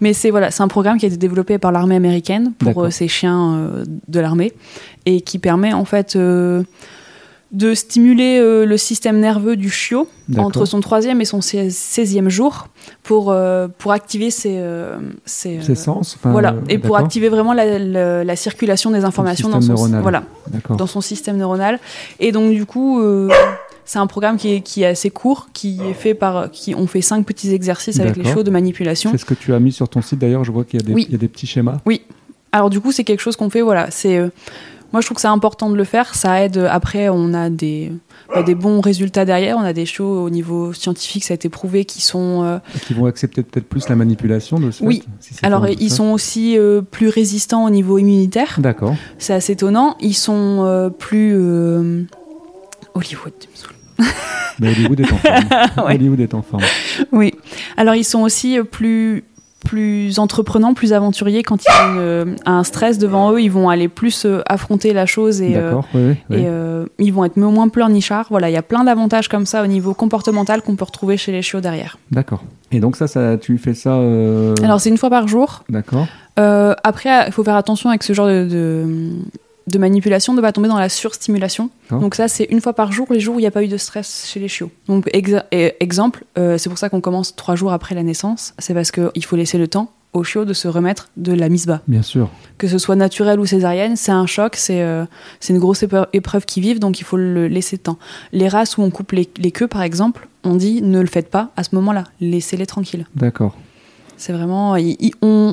[0.00, 3.08] Mais c'est voilà, c'est un programme qui a été développé par l'armée américaine pour ces
[3.08, 3.70] chiens
[4.08, 4.52] de l'armée
[5.06, 6.18] et qui permet en fait
[7.52, 12.66] de stimuler euh, le système nerveux du chiot entre son troisième et son seizième jour
[13.04, 17.78] pour, euh, pour activer ses, euh, ses, Ses sens voilà, et pour activer vraiment la,
[17.78, 20.02] la- la circulation des informations dans son, neuronal.
[20.02, 20.22] voilà,
[20.76, 21.78] dans son système neuronal.
[22.18, 23.00] Et donc, du coup,
[23.84, 26.50] c'est un programme qui est, qui est assez court, qui est fait par.
[26.50, 29.10] Qui, on fait cinq petits exercices avec les chiots de manipulation.
[29.12, 30.42] C'est ce que tu as mis sur ton site d'ailleurs.
[30.42, 31.06] Je vois qu'il y, a des- Oui.
[31.08, 31.78] y a des petits schémas.
[32.50, 33.90] Alors, du coup, c'est quelque chose qu'on fait, voilà.
[33.92, 34.20] C'est.
[34.86, 36.14] Euh, moi, je trouve que c'est important de le faire.
[36.14, 36.58] Ça aide.
[36.70, 37.92] Après, on a des,
[38.34, 39.56] bah, des bons résultats derrière.
[39.58, 42.42] On a des chiots au niveau scientifique, ça a été prouvé, qui sont.
[42.44, 45.02] euh, Qui vont accepter peut-être plus la manipulation de ce Oui.
[45.20, 48.56] fait, si alors, en ils sont aussi euh, plus résistants au niveau immunitaire.
[48.58, 48.94] D'accord.
[49.18, 49.96] C'est assez étonnant.
[50.00, 51.34] Ils sont euh, plus.
[51.36, 52.02] euh,
[52.94, 53.72] Hollywood, tu me saoules.
[54.58, 55.44] Mais Hollywood est en forme.
[55.86, 55.94] Ouais.
[55.96, 56.62] Hollywood est en forme.
[57.12, 57.34] Oui.
[57.76, 59.24] Alors, ils sont aussi euh, plus
[59.66, 61.94] plus entreprenants, plus aventuriers quand ils ont
[62.24, 65.64] une- un stress devant eux, ils vont aller plus euh, affronter la chose et, euh,
[65.70, 65.86] D'accord.
[65.94, 66.36] oui, oui, oui.
[66.38, 68.26] et euh, ils vont être moins pleurnichards.
[68.30, 71.32] Voilà, il y a plein d'avantages comme ça au niveau comportemental qu'on peut retrouver chez
[71.32, 71.98] les chiots derrière.
[72.10, 72.42] D'accord.
[72.72, 73.90] Et donc ça, ça, tu fais ça.
[73.94, 75.64] euh, Alors c'est une fois par jour.
[75.68, 76.06] D'accord.
[76.36, 78.84] Après, il faut faire attention avec ce genre de, de,
[79.66, 81.70] de manipulation de ne pas tomber dans la surstimulation.
[81.84, 82.00] D'accord.
[82.00, 83.68] Donc ça, c'est une fois par jour, les jours où il n'y a pas eu
[83.68, 84.70] de stress chez les chiots.
[84.88, 88.54] Donc exemple, euh, c'est pour ça qu'on commence trois jours après la naissance.
[88.58, 91.66] C'est parce qu'il faut laisser le temps aux chiots de se remettre de la mise
[91.66, 91.82] bas.
[91.88, 92.30] Bien sûr.
[92.58, 95.04] Que ce soit naturel ou césarienne, c'est un choc, c'est euh,
[95.48, 97.98] une grosse épreuve qu'ils vivent, donc il faut le laisser le temps.
[98.32, 101.28] Les races où on coupe les, les queues, par exemple, on dit ne le faites
[101.28, 103.06] pas à ce moment-là, laissez-les tranquilles.
[103.14, 103.54] D'accord.
[104.16, 104.76] C'est vraiment,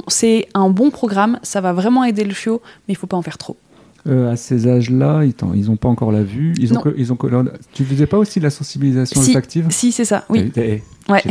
[0.07, 3.22] c'est un bon programme, ça va vraiment aider le chiot, mais il faut pas en
[3.22, 3.57] faire trop.
[4.06, 6.54] Euh, à ces âges-là, ils n'ont pas encore la vue.
[6.60, 7.28] Ils ont que, ils ont que,
[7.72, 9.30] tu faisais pas aussi la sensibilisation Si.
[9.30, 9.68] olfactive?
[9.70, 10.51] Si, c'est ça, oui.
[10.58, 11.22] Eh, eh, Ouais.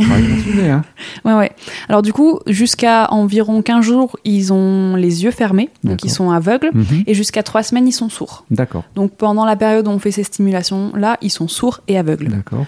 [0.43, 0.83] Sujet, hein.
[1.25, 1.51] Ouais, ouais.
[1.89, 6.29] Alors du coup, jusqu'à environ 15 jours, ils ont les yeux fermés, donc ils sont
[6.31, 7.03] aveugles, Mhm.
[7.07, 8.45] et jusqu'à 3 semaines, ils sont sourds.
[8.51, 8.83] D'accord.
[8.95, 12.27] Donc pendant la période où on fait ces stimulations-là, ils sont sourds et aveugles.
[12.29, 12.65] D'accord.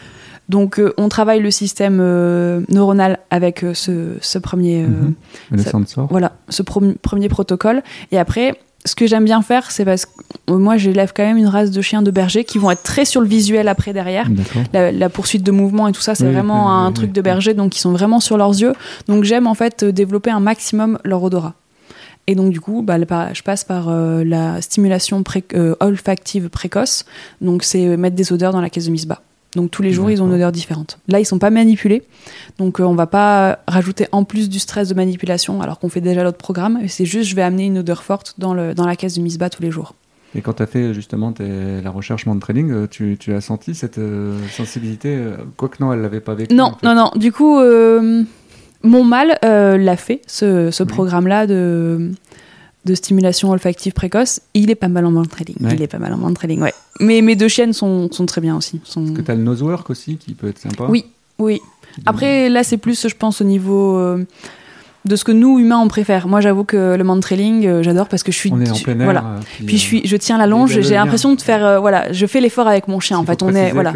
[0.49, 4.85] Donc euh, on travaille le système euh, neuronal avec euh, ce, ce premier.
[5.51, 6.07] Le ça- sensor.
[6.11, 7.81] voilà, ce premier protocole.
[8.11, 8.53] Et après,
[8.85, 10.11] ce que j'aime bien faire, c'est parce que
[10.53, 13.19] moi, j'élève quand même une race de chiens de berger qui vont être très sur
[13.19, 14.27] le visuel après derrière.
[14.73, 17.11] La, la poursuite de mouvement et tout ça, c'est Oui, vraiment oui, un oui, truc
[17.11, 18.73] de berger, donc ils sont vraiment sur leurs yeux.
[19.07, 21.53] Donc j'aime en fait développer un maximum leur odorat.
[22.27, 22.97] Et donc du coup, bah,
[23.33, 27.05] je passe par euh, la stimulation pré- euh, olfactive précoce.
[27.41, 29.21] Donc c'est mettre des odeurs dans la caisse de mise bas.
[29.55, 30.99] Donc tous les jours, ils ont une odeur différente.
[31.07, 32.03] Là, ils sont pas manipulés,
[32.59, 36.01] donc euh, on va pas rajouter en plus du stress de manipulation, alors qu'on fait
[36.01, 36.79] déjà l'autre programme.
[36.87, 39.37] C'est juste, je vais amener une odeur forte dans, le, dans la caisse de mise
[39.37, 39.93] bas tous les jours.
[40.37, 43.39] Et quand tu as fait justement tes- la recherche Mind Training, euh, tu, tu as
[43.39, 46.53] senti cette euh, sensibilité euh, Quoique non, elle l'avait pas vécu.
[46.53, 46.85] Non, en fait.
[46.85, 47.11] non, non.
[47.15, 48.23] Du coup, euh,
[48.83, 49.09] mon
[49.45, 50.89] euh, l'a fait, ce, ce Oui.
[50.89, 52.11] programme-là de,
[52.85, 54.41] de stimulation olfactive précoce.
[54.53, 55.55] Il est pas mal en mind training.
[55.61, 55.73] Ouais.
[55.73, 56.73] Il est pas mal en mind ouais.
[56.99, 58.79] Mais mes deux chiennes sont, sont très bien aussi.
[58.83, 59.01] Sont...
[59.05, 60.85] Parce que tu as le nosework aussi qui peut être sympa.
[60.87, 61.05] Oui,
[61.39, 61.59] oui.
[62.05, 64.23] Après, là, c'est plus, je pense, au niveau euh,
[65.05, 66.27] de ce que nous, humains, on préfère.
[66.27, 68.51] Moi, j'avoue que le mind trailing, euh, j'adore parce que je suis...
[68.51, 69.05] on est en plein air.
[69.05, 69.21] Voilà.
[69.25, 71.65] euh, Puis je, suis, je tiens la longe, j'ai l'impression de faire...
[71.65, 73.41] euh, voilà, je fais l'effort avec mon chien, en fait.
[73.43, 73.71] On est...
[73.71, 73.93] Voilà,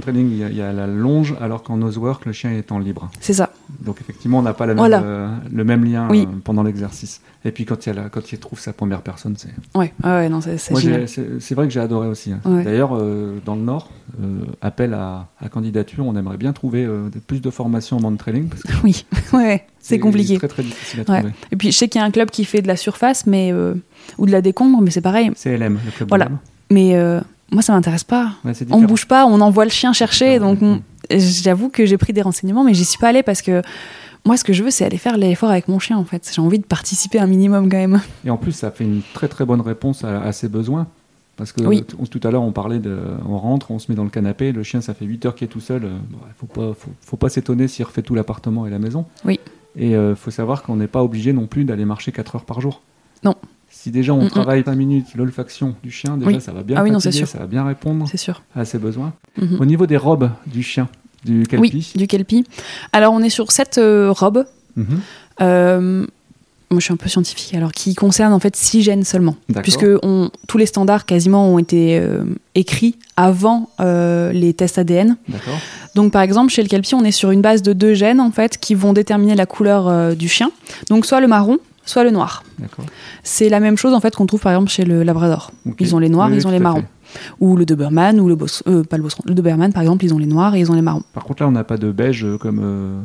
[0.00, 2.70] Training, il y, a, il y a la longe, alors qu'en nosework, le chien est
[2.70, 3.10] en libre.
[3.20, 3.50] c'est ça.
[3.80, 5.02] Donc effectivement, on n'a pas la même, Voilà.
[5.52, 6.28] le même lien Oui.
[6.44, 7.20] pendant l'exercice.
[7.44, 9.48] Et puis quand il, y a la- quand il trouve sa première personne, c'est.
[9.74, 10.74] Ouais, ouais, ouais, non, c'est c'est
[11.08, 12.32] c'est c'est vrai que j'ai adoré aussi.
[12.32, 12.40] hein.
[12.44, 12.62] Ouais.
[12.62, 13.90] D'ailleurs, euh, dans le Nord,
[14.22, 18.18] euh, appel à, à candidature, on aimerait bien trouver euh, plus de formations en Mind
[18.18, 20.38] Training parce que Oui, ouais, c'est compliqué.
[20.38, 21.18] Très très difficile à Ouais.
[21.18, 21.34] trouver.
[21.50, 23.52] Et puis je sais qu'il y a un club qui fait de la surface, mais
[24.18, 25.30] ou de la décombre, mais c'est pareil.
[25.34, 26.26] CLM, le club Voilà.
[26.26, 26.32] de.
[26.70, 26.96] Mais
[27.50, 28.32] moi, ça m'intéresse pas.
[28.44, 30.38] Ouais, c'est On bouge pas, on envoie le chien chercher.
[30.38, 30.80] Donc on-
[31.10, 33.62] j'avoue que j'ai pris des renseignements, mais j'y suis pas allée parce que
[34.24, 35.98] moi, ce que je veux, c'est aller faire l'effort avec mon chien.
[35.98, 38.00] En fait, j'ai envie de participer un minimum quand même.
[38.24, 40.86] Et en plus, ça fait une très très bonne réponse à, à ses besoins.
[41.36, 41.82] Parce que Oui.
[41.82, 42.96] t- tout à l'heure, on parlait de.
[43.26, 45.46] On rentre, on se met dans le canapé, le chien, ça fait 8 heures qu'il
[45.46, 45.84] est tout seul.
[45.84, 48.78] euh, bon, Il faut pas, faut, faut pas s'étonner s'il refait tout l'appartement et la
[48.78, 49.06] maison.
[49.24, 49.40] Oui.
[49.74, 52.60] Et il faut savoir qu'on n'est pas obligé non plus d'aller marcher 4 heures par
[52.60, 52.82] jour.
[53.24, 53.34] Non.
[53.70, 54.28] Si déjà on Mm, mm.
[54.30, 56.40] travaille 5 minutes l'olfaction du chien, déjà Oui.
[56.42, 57.26] ça va bien Ah oui, non, fatiguer, c'est sûr.
[57.28, 58.42] ça va bien répondre sûr.
[58.54, 59.14] à ses besoins.
[59.40, 59.56] Mhm.
[59.58, 60.88] Au niveau des robes du chien,
[61.24, 62.44] du kelpie, Oui, du kelpie.
[62.92, 64.44] Alors on est sur cette robe.
[64.76, 65.00] mhm,
[65.40, 66.06] Euh,
[66.70, 69.62] moi, je suis un peu scientifique, alors qui concerne en fait six gènes seulement, D'accord.
[69.62, 75.16] puisque on, tous les standards quasiment ont été euh, écrits avant euh, les tests ADN.
[75.28, 75.58] d'accord
[75.94, 78.30] Donc, par exemple, chez le kelpie, on est sur une base de deux gènes en
[78.30, 80.50] fait qui vont déterminer la couleur euh, du chien.
[80.88, 82.42] Donc, soit le marron, soit le noir.
[82.58, 82.86] d'accord.
[83.22, 85.52] C'est la même chose en fait qu'on trouve par exemple chez le Labrador.
[85.78, 86.80] Ils ont les noirs, Oui, ils ont les marrons.
[86.80, 86.86] fait.
[87.40, 88.36] Ou le Doberman, ou le
[88.66, 91.02] euh, pas le Doberman par exemple, ils ont les noirs et ils ont les marrons.
[91.12, 93.00] Par contre là, on n'a pas de beige euh, comme euh,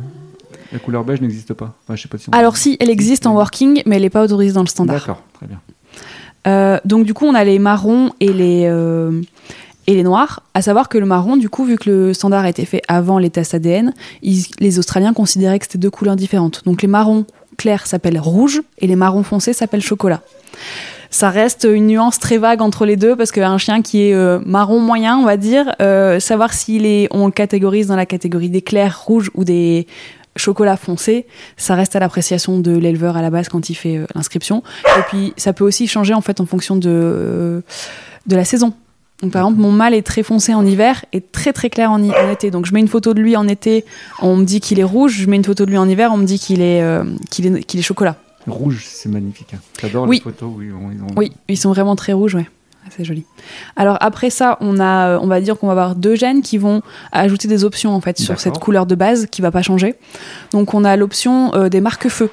[0.71, 1.73] la couleur beige n'existe pas.
[1.83, 4.09] Enfin, je sais pas si on- Alors si, elle existe en working, mais elle n'est
[4.09, 4.97] pas autorisée dans le standard.
[4.99, 5.59] D'accord, très bien.
[6.47, 9.21] Euh, donc du coup, on a les marrons et les euh,
[9.87, 10.41] et les noirs.
[10.53, 13.19] À savoir que le marron, du coup, vu que le standard a été fait avant
[13.19, 16.63] les tests ADN, ils- les Australiens considéraient que c'était deux couleurs différentes.
[16.65, 17.25] Donc les marrons
[17.57, 20.21] clairs s'appellent rouge et les marrons foncés s'appellent chocolat.
[21.09, 24.39] Ça reste une nuance très vague entre les deux parce qu'un chien qui est euh,
[24.45, 28.49] marron moyen, on va dire, euh, savoir s'il est, on le catégorise dans la catégorie
[28.49, 29.87] des clairs rouges ou des
[30.35, 34.05] chocolats foncés, ça reste à l'appréciation de l'éleveur à la base quand il fait euh,
[34.15, 34.63] l'inscription.
[34.97, 37.63] Et puis ça peut aussi changer en fait en fonction de
[38.25, 38.73] de la saison.
[39.21, 42.03] Donc par exemple, mon mâle est très foncé en hiver et très très clair en,
[42.29, 42.51] été.
[42.51, 43.83] Donc je mets une photo de lui en été,
[44.21, 45.13] on me dit qu'il est rouge.
[45.13, 46.83] Je mets une photo de lui en hiver, on me dit est
[47.31, 48.17] qu'il est chocolat.
[48.47, 49.53] Rouge, c'est magnifique.
[49.53, 49.59] hein.
[49.81, 50.17] J'adore Oui.
[50.17, 50.49] les photos.
[50.55, 52.47] Oui, on- ils ont- Oui, ils sont vraiment très rouges, ouais.
[52.85, 53.25] Ah, C'est joli.
[53.75, 56.57] Alors après ça, on a, euh, on va dire qu'on va avoir deux gènes qui
[56.57, 56.81] vont
[57.11, 59.95] ajouter des options en fait sur cette couleur de base qui va pas changer.
[60.51, 62.29] Donc on a l'option euh, des marques feu.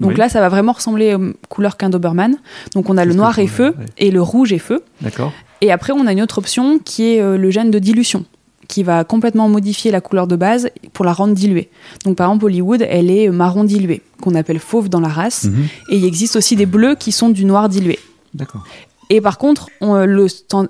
[0.00, 0.16] Donc Oui.
[0.16, 2.36] là, ça va vraiment ressembler aux couleurs qu'un Doberman.
[2.74, 3.84] Donc on a le noir et feu ouais.
[3.98, 4.82] et le rouge et feu.
[5.00, 5.32] D'accord.
[5.60, 8.24] Et après, on a une autre option qui est euh, le gène de dilution,
[8.68, 11.68] qui va complètement modifier la couleur de base pour la rendre diluée.
[12.04, 15.44] Donc par exemple, Hollywood, elle est marron diluée, qu'on appelle fauve dans la race.
[15.44, 15.66] Mhm.
[15.90, 17.98] Et il existe aussi des bleus qui sont du noir dilué.
[18.32, 18.64] D'accord.
[19.10, 20.68] Et par contre, on, euh, le stand-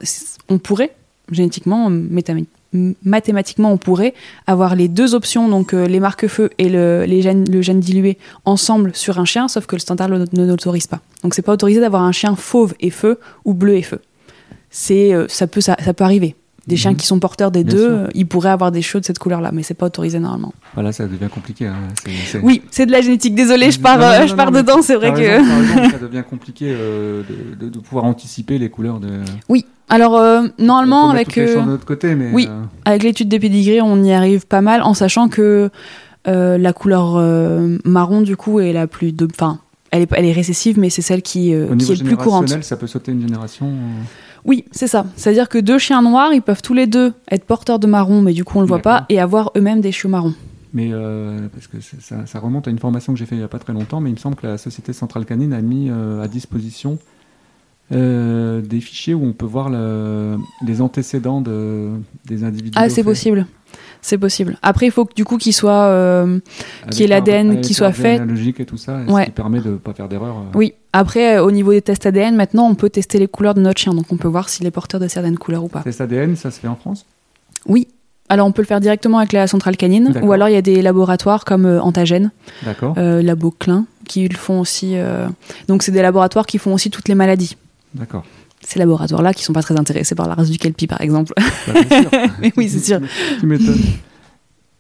[0.49, 0.93] on pourrait,
[1.31, 1.91] génétiquement,
[3.05, 4.15] mathématiquement, on pourrait
[4.47, 8.19] avoir les deux options, donc euh, les marques-feu et le, les gènes, le gène dilué,
[8.45, 11.01] ensemble sur un chien, sauf que le standard ne l'autorise pas.
[11.23, 14.01] Donc c'est pas autorisé d'avoir un chien fauve et feu ou bleu et feu.
[14.71, 16.35] C'est, euh, ça, peut, ça, ça peut arriver.
[16.67, 16.79] Des Mhm.
[16.79, 17.91] chiens qui sont porteurs des Bien deux, sûr.
[17.93, 20.55] euh, ils pourraient avoir des cheveux de cette couleur-là, mais c'est pas autorisé normalement.
[20.73, 21.67] Voilà, ça devient compliqué.
[21.67, 21.75] hein.
[22.43, 23.35] Oui, c'est de la génétique.
[23.35, 24.81] Désolé, je pars, Non, non, euh, non, je pars dedans.
[24.81, 25.19] C'est vrai que.
[25.19, 27.23] raison, ça devient compliqué euh,
[27.59, 29.09] de, de- de pouvoir anticiper les couleurs de.
[29.49, 29.67] Oui.
[29.91, 32.49] Alors euh, normalement avec euh, de notre côté, mais oui.
[32.87, 35.69] Avec l'étude des pédigrés, on y arrive pas mal en sachant que
[36.27, 37.17] la couleur
[37.85, 39.13] marron, du coup, est la plus.
[39.13, 39.59] de- Enfin,
[39.91, 42.63] elle est, elle est récessive, mais c'est celle qui, est le plus courante.
[42.63, 43.71] ça peut sauter une génération.
[44.45, 45.07] Oui, c'est ça.
[45.17, 48.33] C'est-à-dire que deux chiens noirs, ils peuvent tous les deux être porteurs de marron, mais
[48.33, 50.35] du coup, on le voit pas, et avoir eux-mêmes des cheveux marrons.
[50.75, 53.45] Mais euh, parce que ça, ça remonte à une formation que j'ai fait il y
[53.45, 55.89] a pas très longtemps, mais il me semble que la Société Centrale Canine a mis
[55.89, 56.99] euh, à disposition
[57.93, 60.37] euh, des fichiers où on peut voir le-
[60.67, 61.91] les antécédents de,
[62.25, 62.77] des individus.
[62.81, 63.47] Ah, c'est possible.
[64.07, 64.59] C'est possible.
[64.61, 65.85] Après, il faut que du coup qu'il soit.
[65.87, 66.39] euh,
[66.91, 68.19] qu'il y ait l'ADN qui soit fait.
[68.19, 69.23] généalogique et tout ça, et Ouais.
[69.23, 70.37] ce qui permet de ne pas faire d'erreur.
[70.37, 70.59] euh.
[70.59, 70.75] Oui.
[70.93, 73.81] Après, euh, au niveau des tests ADN, maintenant, on peut tester les couleurs de notre
[73.81, 75.81] chien, donc on peut voir s'il est porteur de certaines couleurs ou pas.
[75.81, 77.07] Test ADN, ça se fait en France?
[77.67, 77.89] Oui.
[78.29, 80.63] Alors, on peut le faire directement avec la centrale canine, ou alors il y a
[80.63, 82.31] des laboratoires comme euh, Antagène,
[82.97, 84.97] Labo Klein, qui le font aussi.
[85.67, 87.57] Donc, c'est des laboratoires qui font aussi toutes les maladies.
[87.95, 88.25] D'accord.
[88.67, 91.33] Ces laboratoires-là qui sont pas très intéressés par la race du kelpie, par exemple.
[91.37, 92.11] Bah, bien sûr.
[92.41, 93.01] Mais oui, c'est sûr.
[93.41, 93.81] Tu m'étonnes.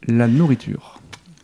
[0.08, 0.98] La nourriture.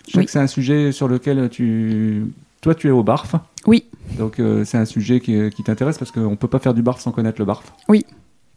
[0.07, 0.25] Je sais Oui.
[0.27, 2.25] que c'est un sujet sur lequel tu.
[2.61, 3.35] Toi, tu es au barf.
[3.67, 3.85] Oui.
[4.19, 6.83] Donc, euh, c'est un sujet qui, qui t'intéresse parce qu'on ne peut pas faire du
[6.83, 7.73] barf sans connaître le barf.
[7.89, 8.05] Oui.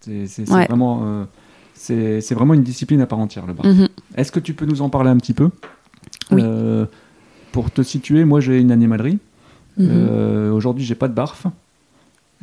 [0.02, 0.66] C'est Ouais.
[0.68, 1.24] vraiment, euh,
[1.74, 3.68] c'est vraiment une discipline à part entière, le barf.
[3.68, 3.88] Mhm.
[4.16, 5.50] Est-ce que tu peux nous en parler un petit peu?
[6.32, 6.42] Oui.
[6.44, 6.86] Euh,
[7.54, 9.20] Pour te situer, moi, j'ai une animalerie.
[9.78, 9.88] Mhm.
[9.90, 11.46] Euh, Aujourd'hui, j'ai pas de barf.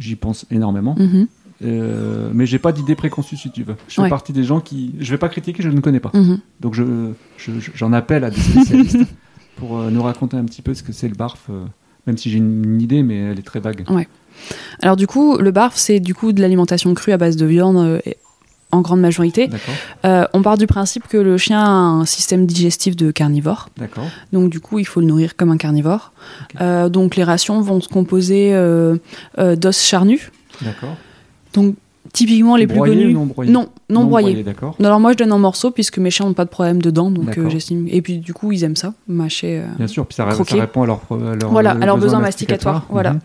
[0.01, 0.97] J'y pense énormément.
[0.99, 1.29] Mhm.
[1.63, 3.77] Euh, mais j'ai pas d'idée préconçue si tu veux.
[3.87, 4.09] Je fais Ouais.
[4.09, 4.95] partie des gens qui.
[4.99, 6.11] Je vais pas critiquer, je ne connais pas.
[6.15, 6.39] Mhm.
[6.61, 8.97] Donc je, je- je- j'en appelle à des spécialistes
[9.57, 11.65] pour euh, nous raconter un petit peu ce que c'est le barf, euh,
[12.07, 13.85] même si j'ai une, une idée, mais elle est très vague.
[14.81, 18.01] Alors, du coup, le barf, c'est du coup de l'alimentation crue à base de viande.
[18.73, 19.51] En grande majorité.
[20.05, 23.69] Euh, on part du principe que le chien a un système digestif de carnivore.
[24.33, 26.13] Donc du coup, il faut le nourrir comme un carnivore.
[26.61, 28.97] Euh, donc les rations vont se composer euh,
[29.37, 30.31] d'os charnus.
[30.63, 30.97] d'accord.
[31.53, 31.75] Donc
[32.13, 33.13] typiquement les plus connus.
[33.13, 33.51] non broyé?
[33.51, 34.43] Non, non, broyés.
[34.43, 34.77] d'accord.
[34.83, 37.25] Alors moi je donne en morceaux puisque mes chiens n'ont pas de problème dedans, donc
[37.25, 37.51] euh, D'accord.
[37.51, 37.87] j'estime.
[37.91, 39.59] Et puis du coup ils aiment ça, mâcher.
[39.61, 39.67] euh.
[39.77, 43.17] Bien sûr, puis ça, répond à leurs à leur, Voilà, à besoins masticatoires, voilà.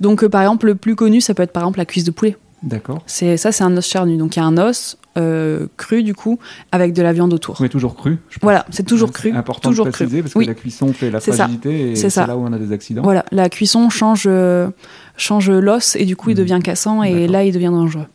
[0.00, 2.10] Donc euh, par exemple le plus connu ça peut être par exemple la cuisse de
[2.10, 2.36] poulet.
[2.62, 3.02] D'accord.
[3.06, 4.16] C'est ça c'est un os charnu.
[4.16, 6.38] Donc il y a un os euh, cru du coup
[6.70, 7.60] avec de la viande autour.
[7.60, 8.18] Oui, toujours cru.
[8.30, 8.42] je pense.
[8.42, 9.32] Voilà, c'est toujours cru.
[9.32, 10.04] important toujours de cru.
[10.04, 10.44] préciser parce Oui.
[10.46, 11.36] que la cuisson fait la C'est ça.
[11.44, 13.02] fragilité et C'est là où on a des accidents.
[13.02, 14.70] Voilà, la cuisson change, euh,
[15.16, 16.38] change l'os et du coup il Mhm.
[16.38, 18.06] devient cassant et là il devient dangereux.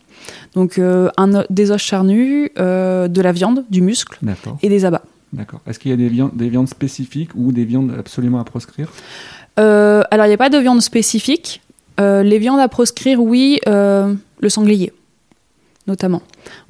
[0.54, 5.02] Donc euh, un, des os charnus, de la viande, du muscle D'accord, et des abats.
[5.32, 5.60] d'accord.
[5.66, 8.90] Est-ce qu'il y a des viandes, des viandes spécifiques ou des viandes absolument à proscrire?
[9.56, 11.60] Alors il n'y a pas de viande spécifique.
[12.00, 14.92] Euh, les viandes à proscrire, oui, euh, le sanglier
[15.88, 16.22] notamment.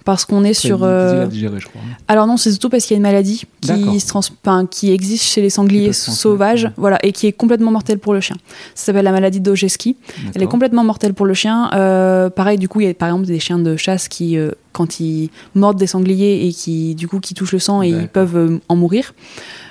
[0.08, 0.84] Parce qu'on est sur...
[0.84, 1.82] euh, à digérer, je crois.
[2.08, 4.22] Alors non, c'est surtout parce qu'il y a une maladie qui, se trans...
[4.42, 8.22] enfin, qui existe chez les sangliers sauvages voilà, et qui est complètement mortelle pour le
[8.22, 8.36] chien.
[8.74, 9.98] Ça s'appelle la maladie d'Ojeski.
[10.34, 11.70] Elle est complètement mortelle pour le chien.
[11.74, 14.52] Euh, pareil, du coup, il y a par exemple des chiens de chasse qui, euh,
[14.72, 18.08] quand ils mordent des sangliers et qui, du coup, qui touchent le sang et ils
[18.08, 19.12] peuvent euh, en mourir.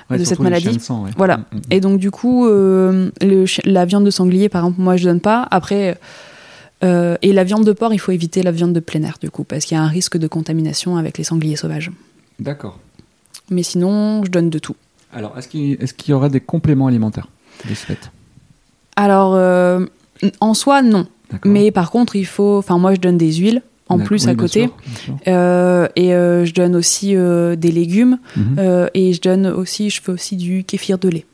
[0.08, 0.68] Ouais, de cette maladie.
[0.68, 1.10] de sang, ouais.
[1.16, 1.38] Voilà.
[1.38, 1.72] Mm, mm, mm.
[1.72, 3.10] Et donc, du coup, le
[3.64, 5.48] la viande de sanglier, par exemple, moi, je donne pas.
[5.50, 5.98] Après,
[6.84, 9.30] Euh, et la viande de porc, il faut éviter la viande de plein air, du
[9.30, 11.90] coup, parce qu'il y a un risque de contamination avec les sangliers sauvages.
[12.38, 12.78] D'accord.
[13.50, 14.76] Mais sinon, je donne de tout.
[15.12, 17.28] Alors, est-ce qu'il est y aura des compléments alimentaires
[17.68, 18.10] de ce fait?
[18.94, 19.86] Alors, euh,
[20.40, 21.06] en soi, non.
[21.44, 22.58] Mais par contre, il faut.
[22.58, 24.60] Enfin, moi, je donne des huiles en plus Oui, à bien côté.
[24.62, 25.16] sûr, bien sûr.
[25.28, 28.18] Euh, et euh, je donne aussi euh, des légumes.
[28.36, 28.88] Mhm.
[28.94, 31.26] Et je donne aussi, je fais aussi du kéfir de lait.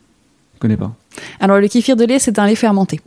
[0.55, 0.95] Je connais pas.
[1.40, 3.01] Alors, le kéfir de lait, c'est un lait fermenté.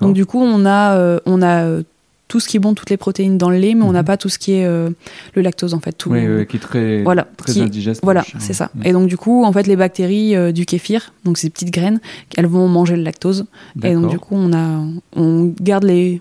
[0.00, 1.82] Donc, du coup, on a, euh, on a euh,
[2.28, 4.04] tout ce qui est bon, toutes les protéines dans le lait, mais on n'a Mhm.
[4.04, 4.90] pas tout ce qui est euh,
[5.34, 5.92] le lactose, en fait.
[5.92, 8.00] Tout, Oui, oui, qui est très, Voilà, très qui- indigeste.
[8.04, 8.70] Voilà, c'est ça.
[8.74, 8.82] Mm.
[8.86, 12.00] Et donc, du coup, en fait, les bactéries euh, du kéfir, donc ces petites graines,
[12.36, 13.46] elles vont manger le lactose.
[13.82, 14.84] Et donc, du coup, on, a,
[15.16, 16.20] on garde les,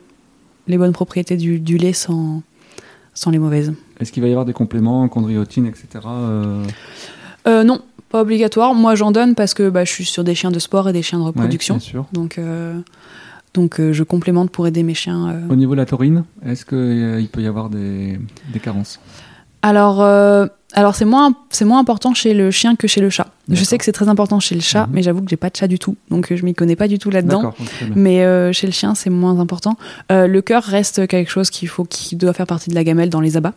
[0.67, 2.41] les bonnes propriétés du, du lait sans,
[3.13, 3.73] sans les mauvaises.
[3.99, 6.05] Est-ce qu'il va y avoir des compléments, chondriotine, etc.
[7.47, 8.73] euh, non, pas obligatoire.
[8.73, 11.01] Moi, j'en donne parce que bah, je suis sur des chiens de sport et des
[11.03, 11.75] chiens de ouais, reproduction.
[11.75, 12.05] bien sûr.
[12.13, 12.39] donc,
[13.59, 15.27] donc euh, je complémente pour aider mes chiens.
[15.29, 15.47] euh.
[15.53, 18.19] Au niveau de la taurine, est-ce qu'il peut y avoir des,
[18.53, 18.99] des carences?
[19.61, 23.27] Alors, euh, alors c'est moins, c'est moins important chez le chien que chez le chat.
[23.49, 24.93] Je sais que c'est très important chez le chat, Mhm.
[24.93, 26.87] mais j'avoue que j'ai pas de chat du tout, donc euh, je m'y connais pas
[26.87, 27.53] du tout là-dedans.
[27.95, 29.75] Mais euh, chez le chien, c'est moins important.
[30.13, 33.09] Euh, le cœur reste quelque chose qu'il faut, qui doit faire partie de la gamelle
[33.09, 33.53] dans les abats.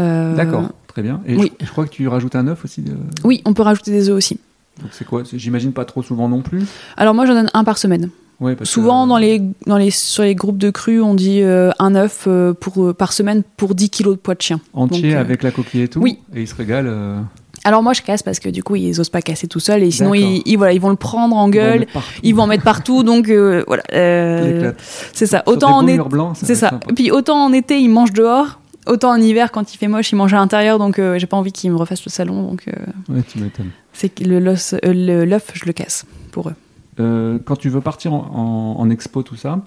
[0.00, 1.20] Euh, D'accord, très bien.
[1.26, 1.52] Et oui.
[1.60, 2.80] je, je crois que tu rajoutes un œuf aussi.
[2.80, 4.38] de- Oui, on peut rajouter des œufs aussi.
[4.80, 5.22] Donc c'est quoi?
[5.30, 6.62] J'imagine pas trop souvent non plus.
[6.96, 8.08] Alors moi, j'en donne un par semaine.
[8.40, 11.40] Ouais, parce Souvent, que- dans les, dans les, sur les groupes de crues, on dit
[11.42, 14.60] euh, un œuf euh, pour, euh, par semaine pour 10 kilos de poids de chien.
[14.74, 16.00] entier Donc, avec la coquille et tout.
[16.00, 16.18] oui.
[16.34, 16.86] Et il se régale.
[16.86, 17.18] euh,
[17.64, 19.90] Alors moi, je casse parce que du coup, ils osent pas casser tout seuls et
[19.90, 21.86] sinon, ils, ils- voilà, ils vont le prendre en ils gueule,
[22.22, 23.02] ils vont en mettre partout.
[23.02, 24.72] donc euh, voilà, euh,
[25.14, 25.42] c'est ça.
[25.46, 25.98] Autant en été,
[26.44, 26.70] c'est ça.
[26.70, 26.88] sympa.
[26.94, 28.60] Puis autant en été, ils mangent dehors.
[28.86, 31.36] Autant en hiver, quand il fait moche, ils mangent à l'intérieur, donc euh, j'ai pas
[31.36, 32.66] envie qu'ils me refassent le salon, donc
[33.08, 33.70] Ouais, tu m'étonnes.
[33.92, 36.54] c'est que le- l'œuf, je le casse pour eux.
[36.98, 39.60] Euh, quand tu veux partir en, en- en expo, tout ça,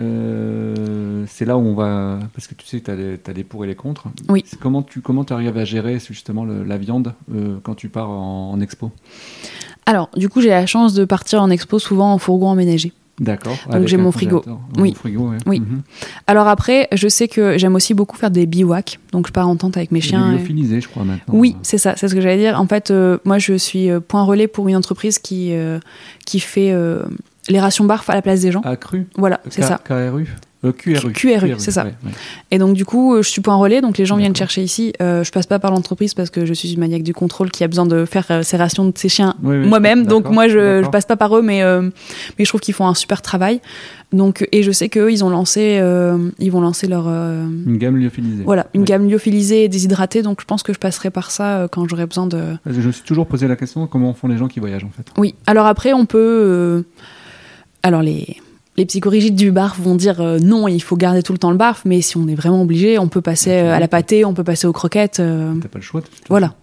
[0.00, 2.18] euh, c'est là où on va.
[2.34, 4.04] Parce que tu sais, tu as, les pour et les contre.
[4.28, 4.44] Oui.
[4.60, 8.50] Comment tu comment arrives à gérer justement le- la viande euh, quand tu pars en,
[8.52, 8.90] en expo?
[9.86, 12.92] Alors, du coup, j'ai la chance de partir en expo souvent en fourgon aménagé.
[13.20, 13.56] D'accord.
[13.70, 14.42] Donc, j'ai mon frigo.
[14.76, 14.90] Oui.
[14.90, 15.36] Mon frigo, ouais.
[15.46, 15.60] Oui.
[15.60, 15.82] Mhm.
[16.26, 19.56] Alors après, je sais que j'aime aussi beaucoup faire des bivouacs, donc je pars en
[19.56, 20.30] tente avec mes Et chiens.
[20.32, 21.34] et- lyophilisé, je crois maintenant.
[21.34, 22.60] Oui, c'est ça, c'est ce que j'allais dire.
[22.60, 25.78] En fait, euh, moi, je suis euh, point relais pour une entreprise qui, euh,
[26.26, 27.02] qui fait euh,
[27.48, 28.60] les rations barf à la place des gens.
[28.64, 29.80] Ah, cru Voilà, c'est ça.
[29.84, 30.26] KRU
[30.64, 31.12] Euh, QRU.
[31.12, 31.84] QRU, c'est ça.
[31.84, 32.10] ouais, ouais.
[32.50, 34.92] Et donc, du coup, euh, je suis point relais, donc les gens viennent chercher ici.
[35.00, 37.62] Euh, je passe pas par l'entreprise parce que je suis une maniaque du contrôle qui
[37.62, 40.04] a besoin de faire euh, ses rations de ses chiens Oui, oui, moi-même.
[40.04, 43.22] Donc, moi, je, passe pas par eux, mais, mais je trouve qu'ils font un super
[43.22, 43.60] travail.
[44.12, 45.80] Donc, et je sais qu'eux, ils ont lancé,
[46.38, 48.42] ils vont lancer leur, Une gamme lyophilisée.
[48.42, 50.22] voilà, une gamme lyophilisée et déshydratée.
[50.22, 53.04] Donc, je pense que je passerai par ça quand j'aurai besoin de, Je me suis
[53.04, 55.06] toujours posé la question comment font les gens qui voyagent en fait?
[55.18, 56.84] Oui, alors après, on peut.
[57.82, 58.38] Alors, les,
[58.78, 61.56] les psychorigides du barf vont dire euh, non, il faut garder tout le temps le
[61.56, 64.32] barf, mais si on est vraiment obligé, on peut passer euh, à la pâtée, on
[64.32, 65.20] peut passer aux croquettes.
[65.20, 66.00] euh, T'as pas le choix.
[66.30, 66.54] voilà.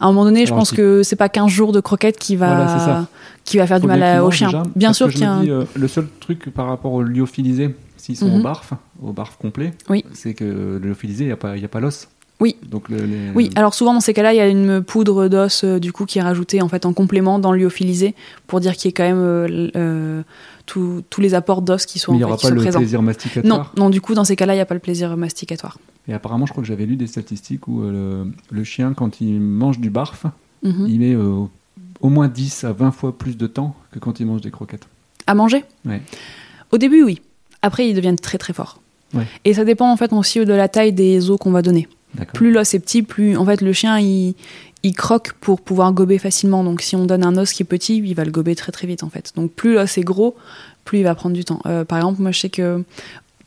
[0.00, 2.36] À un moment donné, je pense si- que c'est pas 15 jours de croquettes qui
[2.36, 3.06] va, Voilà,
[3.44, 4.48] qui va faire du mal aux chiens.
[4.48, 8.16] déjà, Bien sûr qu'il y a dis, le seul truc par rapport au lyophilisé, s'ils
[8.16, 8.40] sont Mhm.
[8.40, 10.04] au barf, au barf complet, Oui.
[10.12, 12.08] c'est que le lyophilisé, il n'y a pas, y a pas l'os.
[12.40, 12.56] Oui.
[12.68, 15.62] Donc le, les- Oui, alors souvent dans ces cas-là, il y a une poudre d'os
[15.64, 18.14] euh, du coup qui est rajoutée en fait en complément dans le lyophilisé
[18.48, 19.20] pour dire qu'il y ait quand même
[19.76, 20.22] euh,
[20.66, 22.78] tous les apports d'os qui sont, mais il n'y aura pas le présents.
[22.78, 23.72] plaisir Non, masticatoire.
[23.76, 25.78] non, du coup dans ces cas-là, il n'y a pas le plaisir masticatoire.
[26.08, 29.20] Et apparemment, je crois que j'avais lu des statistiques où euh, le, le chien, quand
[29.20, 30.26] il mange du barf,
[30.62, 30.86] Mhm.
[30.88, 31.42] il met euh,
[32.00, 34.86] au moins 10 à 20 fois plus de temps que quand il mange des croquettes.
[35.26, 36.00] À manger Ouais.
[36.72, 37.20] Au début, oui.
[37.60, 38.80] Après, ils deviennent très très forts.
[39.12, 39.26] Ouais.
[39.44, 41.86] Et ça dépend en fait aussi de la taille des os qu'on va donner.
[42.14, 42.32] D'accord.
[42.32, 44.34] Plus l'os est petit, plus en fait le chien il,
[44.84, 46.62] il croque pour pouvoir gober facilement.
[46.62, 48.86] Donc si on donne un os qui est petit, il va le gober très très
[48.86, 49.32] vite en fait.
[49.34, 50.36] Donc plus l'os est gros,
[50.84, 51.60] plus il va prendre du temps.
[51.66, 52.84] Euh, par exemple, moi je sais que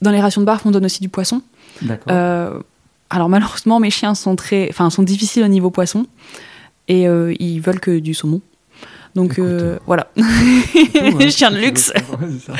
[0.01, 1.41] dans les rations de barf, on donne aussi du poisson.
[2.09, 2.59] Euh,
[3.11, 6.07] alors malheureusement, mes chiens sont très, enfin sont difficiles au niveau poisson
[6.87, 8.41] et euh, ils veulent que du saumon.
[9.13, 9.39] Donc
[9.85, 11.91] voilà, hein, chien de luxe.
[11.95, 12.53] Ouais, ça.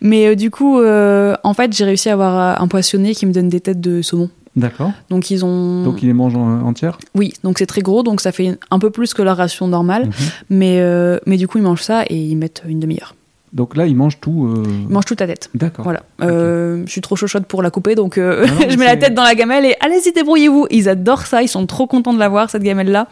[0.00, 3.60] Mais du coup, en fait, j'ai réussi à avoir un poissonnier qui me donne des
[3.60, 4.28] têtes de saumon.
[4.54, 4.92] D'accord.
[5.08, 8.20] Donc ils ont, Donc il les mange en- entières oui, donc c'est très gros, donc
[8.20, 10.06] ça fait un peu plus que leur ration normale.
[10.06, 10.12] Mhm.
[10.50, 13.14] Mais euh, mais du coup, ils mangent ça et ils mettent une demi-heure.
[13.54, 14.46] Donc là, il mange tout.
[14.46, 15.50] euh, Ils mangent toute la tête.
[15.54, 15.82] D'accord.
[15.84, 16.02] Voilà.
[16.22, 19.12] Euh, je suis trop chauchotte pour la couper, donc euh, non, je mets la tête
[19.12, 20.68] dans la gamelle et allez-y débrouillez-vous.
[20.70, 23.08] Ils adorent ça, ils sont trop contents de l'avoir cette gamelle là.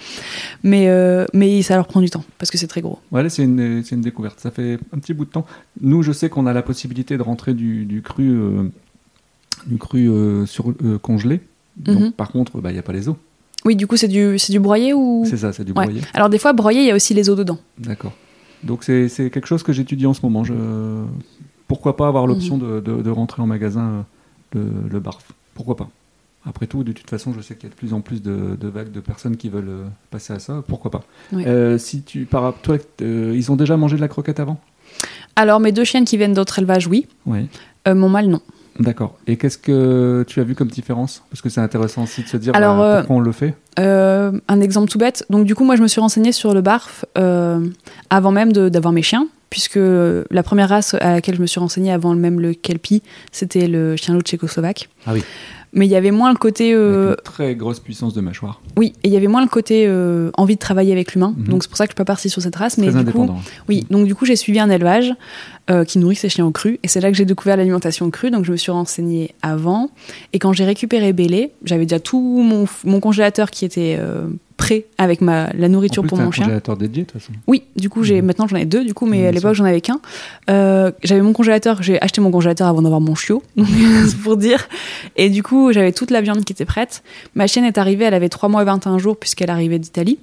[0.62, 0.88] Mais
[1.34, 2.98] mais ça leur prend du temps parce que c'est très gros.
[3.12, 4.40] Ouais, là, c'est une, une découverte.
[4.40, 5.46] Ça fait un petit bout de temps.
[5.80, 8.30] Nous, je sais qu'on a la possibilité de rentrer du, du cru,
[9.66, 11.40] du cru euh, sur, euh, congelé.
[11.76, 12.12] Donc, Mhm.
[12.12, 13.16] par contre, bah, il n'y a pas les os.
[13.64, 15.24] Oui, du coup c'est du du broyé ou?
[15.26, 15.84] C'est ça, c'est du Ouais.
[15.84, 16.00] broyé.
[16.14, 17.58] Alors des fois broyé, il y a aussi les os dedans.
[17.78, 18.12] D'accord.
[18.62, 20.44] Donc c'est quelque chose que j'étudie en ce moment.
[20.44, 20.54] Je...
[21.68, 24.04] pourquoi pas avoir l'option de, de- de rentrer en magasin
[24.56, 25.88] euh, le, le barf Pourquoi pas
[26.44, 28.56] Après tout, de toute façon, je sais qu'il y a de plus en plus de,
[28.60, 30.62] de vagues de personnes qui veulent passer à ça.
[30.66, 31.02] Pourquoi pas
[31.32, 31.44] Oui.
[31.46, 34.58] Euh, Si tu, par, toi, euh, ils ont déjà mangé de la croquette avant?
[35.36, 37.06] Alors, mes deux chiennes qui viennent d'autres élevages, oui.
[37.26, 37.46] Oui.
[37.88, 38.40] Euh, mon mâle, non.
[38.80, 39.16] D'accord.
[39.26, 41.22] Et qu'est-ce que tu as vu comme différence?
[41.30, 43.54] Parce que c'est intéressant aussi de se dire Alors, bah, euh, pourquoi on le fait?
[43.78, 45.24] Euh, un exemple tout bête.
[45.30, 47.60] Donc, du coup, moi, je me suis renseignée sur le barf euh,
[48.08, 51.60] avant même de- d'avoir mes chiens, puisque la première race à laquelle je me suis
[51.60, 53.02] renseignée avant même le Kelpie,
[53.32, 54.88] c'était le chien loup tchécoslovaque.
[55.06, 55.22] Ah oui.
[55.72, 56.72] Mais il y avait moins le côté.
[56.74, 58.60] euh, très grosse puissance de mâchoire.
[58.76, 61.32] oui, et il y avait moins le côté euh, envie de travailler avec l'humain.
[61.36, 61.44] Mhm.
[61.46, 62.76] Donc, c'est pour ça que je suis pas partie sur cette race.
[62.78, 63.40] Mais très du coup, indépendant.
[63.68, 65.14] oui, donc du coup, j'ai suivi un élevage
[65.70, 66.80] euh, qui nourrit ses chiens au cru.
[66.82, 68.30] Et c'est là que j'ai découvert l'alimentation crue.
[68.32, 69.90] Donc, je me suis renseignée avant.
[70.32, 73.98] Et quand j'ai récupéré Bélé, j'avais déjà tout mon, mon congélateur qui était
[74.56, 76.44] prêt avec ma, la nourriture en plus, pour mon un chien.
[76.44, 77.32] congélateur dédié, de toute façon.
[77.46, 78.26] Oui, du coup, j'ai Mhm.
[78.26, 80.00] maintenant j'en ai deux, du coup, mais Mhm, à l'époque j'en avais qu'un.
[80.50, 83.42] Euh, j'avais mon congélateur, j'ai acheté mon congélateur avant d'avoir mon chiot,
[84.22, 84.68] pour dire.
[85.16, 87.02] Et du coup, j'avais toute la viande qui était prête.
[87.34, 90.18] Ma chienne est arrivée, elle avait 3 mois et 21 jours puisqu'elle arrivait d'Italie.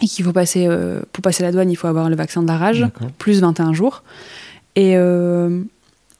[0.00, 2.46] Et qu'il faut passer, euh, pour passer la douane, il faut avoir le vaccin de
[2.46, 2.86] la rage,
[3.18, 4.04] plus 21 jours.
[4.76, 5.60] Et euh,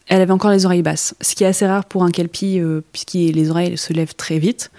[0.08, 2.80] elle avait encore les oreilles basses, ce qui est assez rare pour un kelpie, euh,
[2.92, 4.70] puisque les oreilles se lèvent très vite.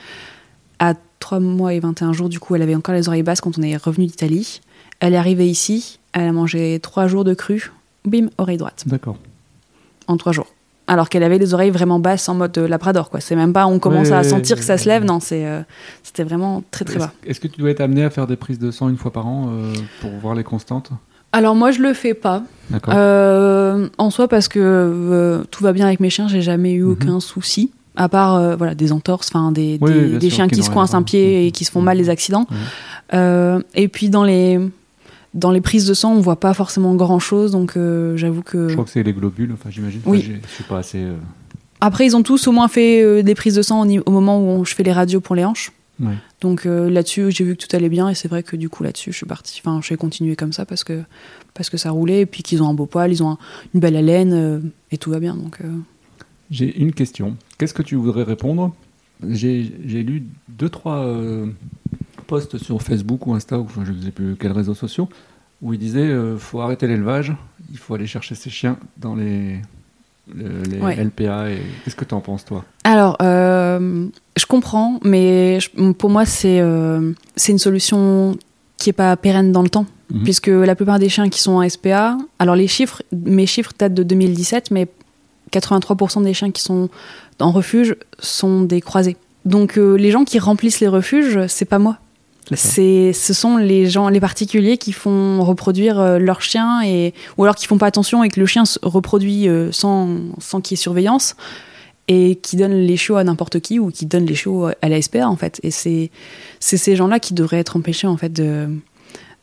[0.80, 3.58] À 3 mois et 21 jours, du coup, elle avait encore les oreilles basses quand
[3.58, 4.60] on est revenu d'Italie.
[5.00, 7.72] Elle est arrivée ici, elle a mangé 3 jours de cru,
[8.04, 9.18] bim, oreille droite, D'accord.
[10.08, 10.48] en 3 jours.
[10.92, 13.20] Alors qu'elle avait les oreilles vraiment basses en mode euh, labrador, quoi.
[13.20, 15.62] C'est même pas on commence Ouais, à sentir que ça se lève, non, c'est, euh,
[16.02, 17.14] c'était vraiment très très Est-ce bas.
[17.28, 19.28] est-ce que tu dois être amené à faire des prises de sang une fois par
[19.28, 20.90] an euh, pour voir les constantes?
[21.32, 22.42] Alors moi, je le fais pas.
[22.72, 22.94] D'accord.
[22.98, 26.92] Euh, en soi, parce que tout va bien avec mes chiens, j'ai jamais eu Mhm.
[26.92, 27.72] aucun souci.
[27.96, 30.96] À part voilà, des entorses, enfin des, Oui, des, sûr, chiens qui qui se coincent
[30.98, 31.52] un pied et Mhm.
[31.52, 32.48] qui se font mal, les accidents.
[33.14, 33.64] Mhm.
[33.76, 34.60] Et puis dans les,
[35.34, 38.68] dans les prises de sang, on voit pas forcément grand chose, donc euh, j'avoue que.
[38.70, 40.02] Je crois que c'est les globules, enfin j'imagine.
[40.06, 40.18] Oui.
[40.20, 41.00] Enfin, j'ai- je suis pas assez.
[41.04, 41.16] euh,
[41.82, 44.48] Après, ils ont tous au moins fait euh, des prises de sang au, moment où
[44.48, 45.72] on- je fais les radios pour les hanches.
[46.02, 46.14] Ouais.
[46.40, 49.12] Donc là-dessus, j'ai vu que tout allait bien et c'est vrai que du coup là-dessus,
[49.12, 49.62] je suis partie.
[49.62, 51.02] Enfin, je vais continuer comme ça parce que
[51.54, 53.38] parce que ça roulait et puis qu'ils ont un beau poil, ils ont un-
[53.74, 55.36] une belle haleine et tout va bien.
[55.36, 55.60] Donc
[56.52, 57.36] J'ai une question.
[57.58, 58.74] Qu'est-ce que tu voudrais répondre?
[59.28, 61.06] J'ai j'ai lu deux, trois
[62.30, 65.10] posts sur Facebook ou Insta, ou enfin, je ne sais plus quels réseaux sociaux,
[65.62, 67.34] où ils disaient euh, faut arrêter l'élevage,
[67.72, 69.60] il faut aller chercher ses chiens dans les,
[70.34, 70.96] le- les Ouais.
[71.04, 71.50] LPA.
[71.52, 72.64] et- Qu'est-ce que tu en penses, toi?
[72.84, 74.08] Alors, euh,
[74.38, 78.38] je comprends, mais je- pour moi, c'est euh, c'est une solution
[78.78, 80.24] qui est pas pérenne dans le temps, Mhm.
[80.24, 83.94] puisque la plupart des chiens qui sont en SPA, alors les chiffres, mes chiffres datent
[83.94, 84.88] de 2017, mais
[85.52, 86.90] 83% des chiens qui sont
[87.40, 89.18] en refuge sont des croisés.
[89.46, 91.98] Donc euh, les gens qui remplissent les refuges, c'est pas moi.
[92.56, 97.44] C'est, ce sont les gens, les particuliers qui font reproduire euh, leur chien et ou
[97.44, 100.76] alors qui font pas attention et que le chien se reproduit euh, sans sans qu'il
[100.76, 101.36] y ait surveillance
[102.08, 105.02] et qui donnent les chiots à n'importe qui ou qui donnent les chiots à la
[105.02, 105.60] SPA en fait.
[105.64, 106.10] Et c'est
[106.60, 108.70] c'est ces gens-là qui devraient être empêchés en fait de,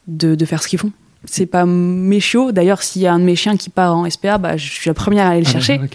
[0.09, 0.93] de faire ce qu'ils font.
[1.29, 2.53] C'est pas mes chiots.
[2.53, 4.89] D'ailleurs, s'il y a un de mes chiens qui part en SPA, bah, je suis
[4.89, 5.79] la première à aller le Ah, chercher.
[5.81, 5.89] ouais.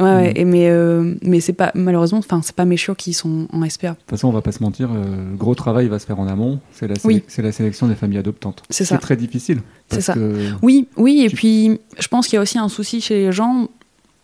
[0.00, 0.36] Ouais, Mhm.
[0.36, 3.62] et mais euh, mais c'est pas malheureusement, enfin c'est pas mes chiots qui sont en
[3.68, 3.90] SPA.
[3.90, 6.18] De toute façon, on va pas se mentir, euh, le gros travail va se faire
[6.18, 6.60] en amont.
[6.72, 7.22] C'est la, sé- Oui.
[7.28, 8.62] c'est la sélection des familles adoptantes.
[8.70, 8.98] C'est ça.
[8.98, 9.60] très difficile.
[9.90, 10.14] C'est ça.
[10.14, 13.14] que- Oui, oui, et Tu- puis je pense qu'il y a aussi un souci chez
[13.26, 13.68] les gens.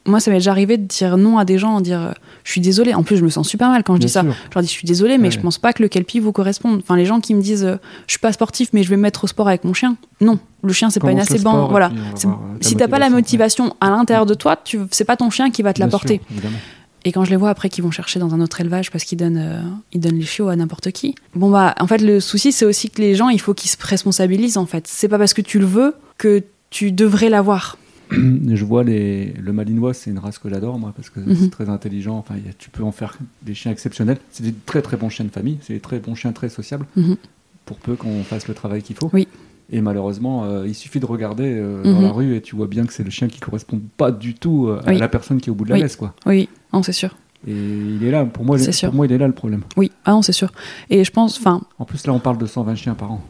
[0.06, 2.60] Moi, ça m'est déjà arrivé de dire non à des gens, de dire je suis
[2.60, 2.94] désolée.
[2.94, 4.22] En plus, je me sens super mal quand je Bien dis ça.
[4.22, 5.30] Je leur dis je suis désolée, mais Ouais.
[5.32, 6.78] je pense pas que le kelpie vous corresponde.
[6.82, 7.76] Enfin, les gens qui me disent euh,
[8.06, 9.96] je suis pas sportif, mais je vais me mettre au sport avec mon chien.
[10.20, 11.90] Non, le chien c'est pas une assez et Voilà.
[11.90, 12.28] euh,
[12.60, 15.62] Si t'as pas la motivation, à l'intérieur de toi, tu c'est pas ton chien qui
[15.62, 16.20] va te l'apporter.
[17.04, 19.18] Et quand je les vois après qu'ils vont chercher dans un autre élevage parce qu'ils
[19.18, 19.60] donnent, euh,
[19.92, 21.14] ils donnent les chiots à n'importe qui.
[21.36, 23.76] Bon bah, en fait, le souci c'est aussi que les gens, il faut qu'ils se
[23.80, 24.86] responsabilisent en fait.
[24.88, 27.76] C'est pas parce que tu le veux que tu devrais l'avoir.
[28.10, 29.32] Je vois les...
[29.32, 31.36] le malinois, c'est une race que j'adore, moi, parce que Mhm.
[31.36, 32.16] c'est très intelligent.
[32.18, 34.18] Enfin, a- tu peux en faire des chiens exceptionnels.
[34.30, 35.58] C'est des très très bons chiens de famille.
[35.62, 37.16] C'est des très bons chiens très sociables, Mhm.
[37.64, 39.10] pour peu qu'on fasse le travail qu'il faut.
[39.12, 39.26] Oui.
[39.72, 42.02] Et malheureusement, euh, il suffit de regarder euh, dans Mhm.
[42.02, 44.68] la rue et tu vois bien que c'est le chien qui correspond pas du tout
[44.68, 45.82] euh, à la personne qui est au bout de la Oui.
[45.82, 46.14] laisse, quoi.
[46.26, 47.16] Oui, non, c'est sûr.
[47.48, 48.24] Et il est là.
[48.24, 48.92] Pour moi, est- sûr.
[48.94, 49.62] moi, il est là le problème.
[49.76, 50.52] Oui, ah non, c'est sûr.
[50.90, 53.20] Et je pense, enfin, En plus, là, on parle de 120 chiens par an.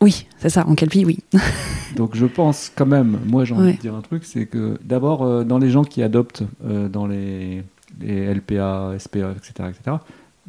[0.00, 1.18] Oui, c'est ça, en kelpie, oui.
[1.96, 3.72] Donc je pense quand même, moi j'ai envie Ouais.
[3.74, 7.06] de dire un truc, c'est que d'abord euh, dans les gens qui adoptent euh, dans
[7.06, 7.62] les,
[8.00, 9.96] les LPA, SPA, etc., etc.,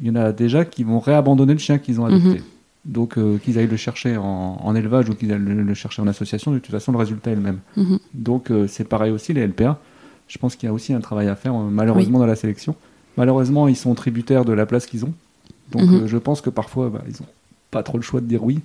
[0.00, 2.38] il y en a déjà qui vont réabandonner le chien qu'ils ont adopté.
[2.38, 2.44] Mhm.
[2.86, 6.00] Donc euh, qu'ils aillent le chercher en, en élevage ou qu'ils aillent le, le chercher
[6.00, 7.58] en association, de toute façon le résultat est le même.
[7.76, 7.98] Mhm.
[8.14, 9.78] Donc c'est pareil aussi les LPA.
[10.28, 12.74] Je pense qu'il y a aussi un travail à faire malheureusement dans la sélection.
[13.18, 15.12] Malheureusement ils sont tributaires de la place qu'ils ont.
[15.72, 16.06] Donc Mhm.
[16.06, 17.26] je pense que parfois bah, ils ont
[17.70, 18.60] pas trop le choix de dire oui,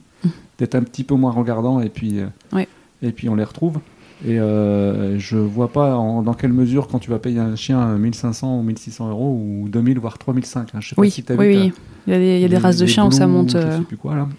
[0.57, 2.67] d'être un petit peu moins regardants et puis euh, Ouais.
[3.01, 3.79] et puis on les retrouve.
[4.25, 7.97] Et euh, je vois pas en- dans quelle mesure, quand tu vas payer un chien
[7.97, 10.69] 1500 ou 1600 euros, ou 2000 voire 3005.
[10.73, 10.79] Hein.
[10.79, 11.59] Je sais pas si tu as oui, vu.
[11.63, 11.73] oui.
[12.07, 13.51] Il y a des, il y a des les- races de chiens où ça monte.
[13.51, 14.29] Je euh, sais plus quoi, là.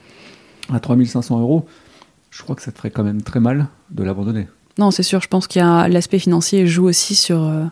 [0.73, 1.67] À 3500 euros,
[2.31, 4.49] je crois que ça te ferait quand même très mal de l'abandonner.
[4.79, 7.43] Non, c'est sûr, je pense qu'il y a l'aspect financier joue aussi sur.
[7.45, 7.65] euh,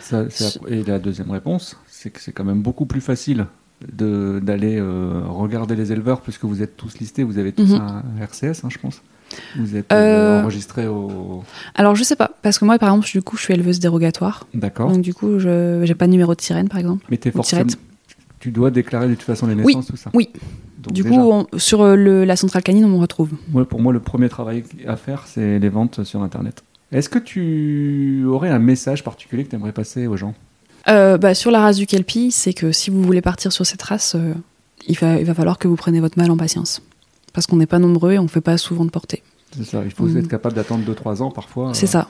[0.00, 3.46] Ça, c'est la- Et la deuxième réponse, c'est que c'est quand même beaucoup plus facile
[3.92, 7.80] d'aller euh, regarder les éleveurs, puisque vous êtes tous listés, vous avez tous Mhm.
[7.80, 9.02] un RCS, hein, je pense.
[9.56, 9.96] Vous êtes euh,
[10.36, 11.42] Euh, enregistrés au.
[11.74, 14.46] Alors, je sais pas, parce que moi, par exemple, du coup, je suis éleveuse dérogatoire.
[14.54, 14.90] D'accord.
[14.90, 17.04] Donc, du coup, je j'ai pas de numéro de sirène, par exemple.
[17.10, 17.64] Mais t'es forcément.
[18.38, 20.10] Tu dois déclarer de toute façon les Oui, naissances, tout ça.
[20.14, 20.28] oui.
[20.78, 23.30] Donc du déjà, coup, on- sur euh, le- la centrale canine, on me retrouve.
[23.50, 26.62] moi, pour moi, le premier travail à faire, c'est les ventes sur Internet.
[26.92, 30.34] Est-ce que tu aurais un message particulier que tu aimerais passer aux gens?
[30.88, 33.82] Euh, bah, sur la race du Kelpie, c'est que si vous voulez partir sur cette
[33.82, 34.34] race, euh,
[34.86, 36.80] il, va, il va falloir que vous preniez votre mal en patience.
[37.32, 39.22] Parce qu'on n'est pas nombreux et on fait pas souvent de portée.
[39.56, 40.18] C'est ça, il faut Mhm.
[40.18, 41.72] être capable d'attendre 2-3 ans parfois.
[41.74, 42.08] C'est euh, ça.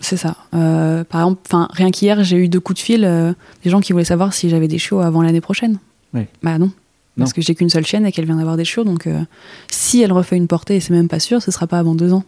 [0.00, 0.36] C'est ça.
[0.54, 3.32] Euh, par exemple, enfin, rien qu'hier, j'ai eu deux coups de fil, euh,
[3.64, 5.78] des gens qui voulaient savoir si j'avais des chiots avant l'année prochaine.
[6.14, 6.22] Oui.
[6.42, 6.70] Bah non.
[7.18, 9.20] Parce que j'ai qu'une seule chienne et qu'elle vient d'avoir des chiots, donc euh,
[9.70, 12.14] si elle refait une portée, et c'est même pas sûr, ce sera pas avant deux
[12.14, 12.24] ans.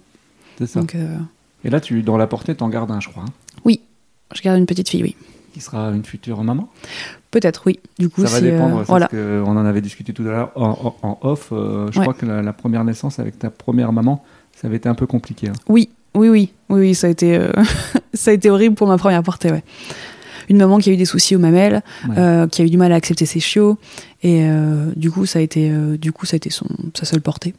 [0.59, 0.81] C'est ça.
[0.81, 0.95] Donc
[1.65, 3.73] Et là, tu, dans la portée, t'en gardes un, je crois, hein,
[4.35, 5.17] je garde une petite fille, oui.
[5.53, 6.69] Qui sera une future maman.
[7.31, 7.79] Peut-être, oui.
[7.99, 9.07] Du coup, ça va euh, dépendre, voilà.
[9.07, 11.49] parce que on en avait discuté tout à l'heure en, en- en off.
[11.53, 12.05] euh, je Ouais.
[12.05, 14.23] crois que la, la première naissance avec ta première maman,
[14.55, 15.49] ça avait été un peu compliqué.
[15.49, 15.53] hein.
[15.69, 17.51] Oui, oui, oui, oui, oui, ça a été, euh,
[18.15, 19.63] ça a été horrible pour ma première portée, ouais.
[20.51, 22.19] Une maman qui a eu des soucis aux mamelles, Ouais.
[22.19, 23.79] euh, qui a eu du mal à accepter ses chiots,
[24.23, 27.07] et euh, du coup, ça a été, euh, du coup, ça a été son, sa
[27.07, 27.55] seule portée.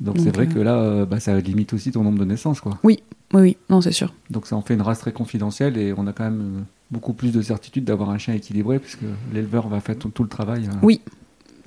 [0.00, 2.60] Donc c'est vrai euh, que là, euh, bah, ça limite aussi ton nombre de naissances.
[2.60, 2.78] Quoi.
[2.84, 3.00] Oui,
[3.34, 4.14] oui, non, c'est sûr.
[4.30, 6.60] Donc ça en fait une race très confidentielle et on a quand même euh,
[6.90, 10.28] beaucoup plus de certitude d'avoir un chien équilibré puisque l'éleveur va faire tout, tout le
[10.28, 10.66] travail.
[10.66, 10.76] euh.
[10.82, 11.00] Oui.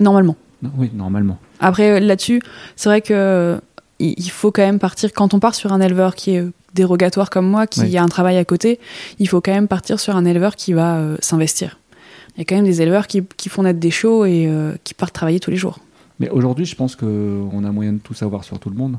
[0.00, 0.36] Normalement.
[0.62, 1.38] Non, oui, normalement.
[1.60, 2.40] Après, euh, là-dessus,
[2.76, 3.58] c'est vrai que euh,
[3.98, 6.44] il faut quand même partir, quand on part sur un éleveur qui est
[6.74, 7.96] dérogatoire comme moi, qui Oui.
[7.96, 8.80] a un travail à côté,
[9.18, 11.78] il faut quand même partir sur un éleveur qui va euh, s'investir.
[12.34, 14.72] Il y a quand même des éleveurs qui, qui font naître des chiots et euh,
[14.84, 15.78] qui partent travailler tous les jours.
[16.18, 18.96] Mais aujourd'hui, je pense qu'on a moyen de tout savoir sur tout le monde.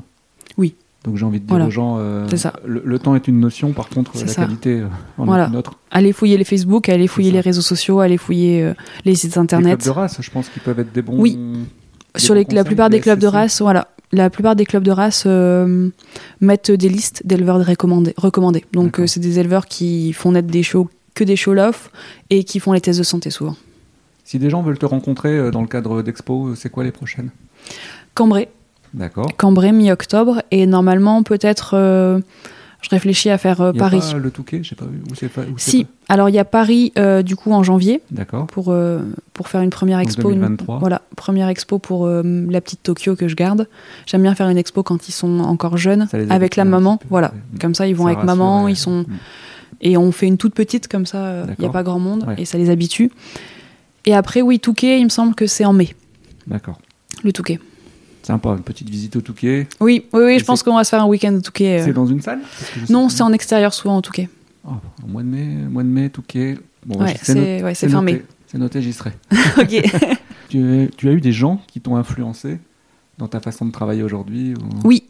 [0.56, 0.74] Oui.
[1.04, 1.66] Donc j'ai envie de dire Voilà.
[1.66, 2.26] aux gens, euh.
[2.64, 4.42] Le, le temps est une notion, par contre la ça.
[4.42, 4.86] qualité euh,
[5.18, 5.44] en Voilà.
[5.44, 5.78] est une autre.
[5.90, 8.74] Allez fouiller les Facebook, allez fouiller les réseaux sociaux, allez fouiller euh,
[9.04, 9.78] les sites Les internet.
[9.80, 11.20] clubs de race, je pense qu'ils peuvent être des bons.
[11.20, 11.36] Oui.
[12.14, 13.88] des Sur bons les, la plupart les des clubs de race, voilà.
[14.12, 15.26] La plupart des clubs de race
[16.40, 18.14] mettent des listes d'éleveurs recommandés.
[18.16, 18.64] recommandés.
[18.72, 21.90] Donc c'est des éleveurs qui font naître des chiots que des lof
[22.30, 23.56] et qui font les tests de santé souvent.
[24.24, 27.30] Si des gens veulent te rencontrer dans le cadre d'expo, c'est quoi les prochaines?
[28.14, 28.48] Cambrai,
[28.94, 29.26] D'accord.
[29.36, 32.20] Cambrai mi-octobre et normalement peut-être euh,
[32.80, 34.00] je réfléchis à faire euh, Il y a Paris.
[34.12, 35.28] pas le Touquet, je sais pas où c'est
[35.58, 38.46] Si, pas alors il y a Paris euh, du coup en janvier D'accord.
[38.46, 39.00] pour euh,
[39.32, 40.30] pour faire une première Donc expo.
[40.30, 40.78] une- 2023.
[40.78, 43.68] voilà, première expo pour la petite Tokyo que je garde.
[44.06, 47.00] J'aime bien faire une expo quand ils sont encore jeunes avec la maman.
[47.10, 48.72] Voilà, comme ça ils vont Ça avec rassure, maman, ouais.
[48.72, 49.06] ils sont Mm.
[49.80, 51.44] et on fait une toute petite comme ça.
[51.58, 52.34] Il n'y a pas grand monde Ouais.
[52.38, 53.10] et ça les habitue.
[54.04, 55.94] Et après oui Touquet, il me semble que c'est en mai
[56.46, 56.78] D'accord.
[57.24, 57.58] le Touquet.
[58.26, 59.66] Sympa, une petite visite au Touquet.
[59.80, 61.80] Oui, oui, oui, je pense c'est- qu'on va se faire un week-end au Touquet.
[61.80, 61.84] euh.
[61.84, 62.40] C'est dans une salle?
[62.88, 64.28] Non, c'est en extérieur souvent en Touquet.
[64.66, 64.70] Oh,
[65.04, 66.56] au mois de mai, mois de mai, Touquet.
[66.86, 68.12] Bon, Ouais, c'est noté- ouais, c'est fin noté.
[68.14, 68.24] mai.
[68.46, 69.12] C'est noté, j'y serai.
[69.58, 69.82] ok.
[70.50, 72.58] Tu, tu as eu des gens qui t'ont influencé
[73.18, 75.02] dans ta façon de travailler aujourd'hui ou- Oui,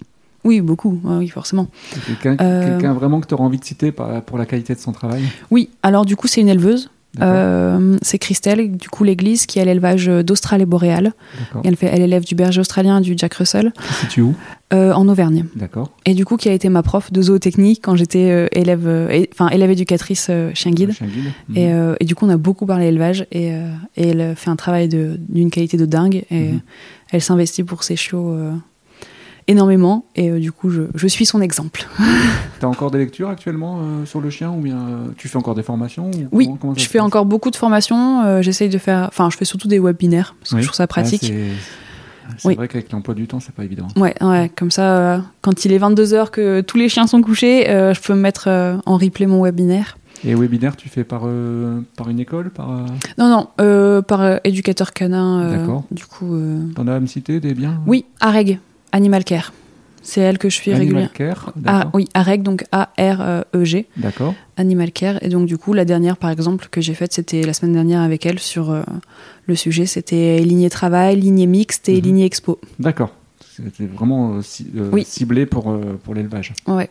[0.45, 1.67] oui, beaucoup, ouais, oui, forcément.
[2.07, 4.93] Quelqu'un Euh, quelqu'un vraiment que tu auras envie de citer pour la qualité de son
[4.93, 5.23] travail?
[5.51, 6.89] Oui, alors du coup, c'est une éleveuse.
[7.21, 11.13] Euh, c'est Christelle, du coup, l'église qui a l'élevage d'Australie boréale.
[11.39, 11.63] D'accord.
[11.65, 14.35] Elle, fait, elle élève du berger australien, du Jack Russell, situe où?
[14.73, 15.45] Euh, en Auvergne.
[15.55, 15.91] D'accord.
[16.07, 19.25] Et du coup, qui a été ma prof de zootechnie quand j'étais euh, élève, euh,
[19.33, 20.93] enfin élève éducatrice euh, chien guide.
[20.93, 21.57] Chien guide.
[21.57, 21.97] Et, Mhm.
[22.01, 23.49] et du coup, on a beaucoup parlé élevage et,
[23.97, 26.61] et elle fait un travail d'une qualité de dingue et Mhm.
[27.13, 28.37] elle s'investit pour ses chiots
[29.49, 31.87] énormément et euh, du coup, je, je suis son exemple.
[32.61, 35.55] T'as encore des lectures actuellement euh, sur le chien ou bien euh, tu fais encore
[35.55, 38.41] des formations ou Oui, comment- comment ça je fais encore beaucoup de formations.
[38.43, 40.63] J'essaye de faire, enfin, je fais surtout des webinaires parce que Oui.
[40.63, 41.33] je trouve ça pratique.
[42.27, 42.55] Ah, c'est Oui.
[42.55, 43.89] vrai qu'avec l'emploi du temps, c'est pas évident.
[43.97, 48.01] Ouais, ouais, comme ça, quand il est 22h que tous les chiens sont couchés, je
[48.01, 48.49] peux me mettre
[48.87, 49.99] en replay mon webinaire.
[50.27, 52.87] Et webinaire, tu fais par, euh, par une école par, euh,
[53.19, 55.51] Non, non, euh, par éducateur canin.
[55.51, 55.85] D'accord.
[55.91, 56.35] Du coup,
[56.75, 57.79] T'en as à me citer des biens?
[57.87, 58.59] Oui, AREG,
[58.95, 59.53] Animal Care.
[60.03, 61.11] C'est elle que je suis Animal régulièrement.
[61.15, 64.35] Care, Ah, oui, AREG, donc A-R-E-G, D'accord.
[64.57, 65.19] Animal Care.
[65.23, 68.03] Et donc, du coup, la dernière, par exemple, que j'ai faite, c'était la semaine dernière
[68.03, 68.83] avec elle sur euh,
[69.47, 69.87] le sujet.
[69.87, 72.03] C'était lignée travail, lignée mixte et Mhm.
[72.03, 72.61] lignée expo.
[72.79, 73.11] D'accord.
[73.57, 75.05] C'était vraiment euh, ci- euh, Oui.
[75.09, 75.75] ciblé pour,
[76.05, 76.53] pour l'élevage.
[76.69, 76.91] Ouais.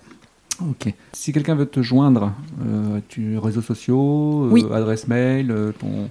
[0.61, 0.91] Ok.
[1.13, 2.31] Si quelqu'un veut te joindre,
[3.09, 4.65] tu réseaux sociaux, Oui.
[4.73, 6.09] adresse mail, ton,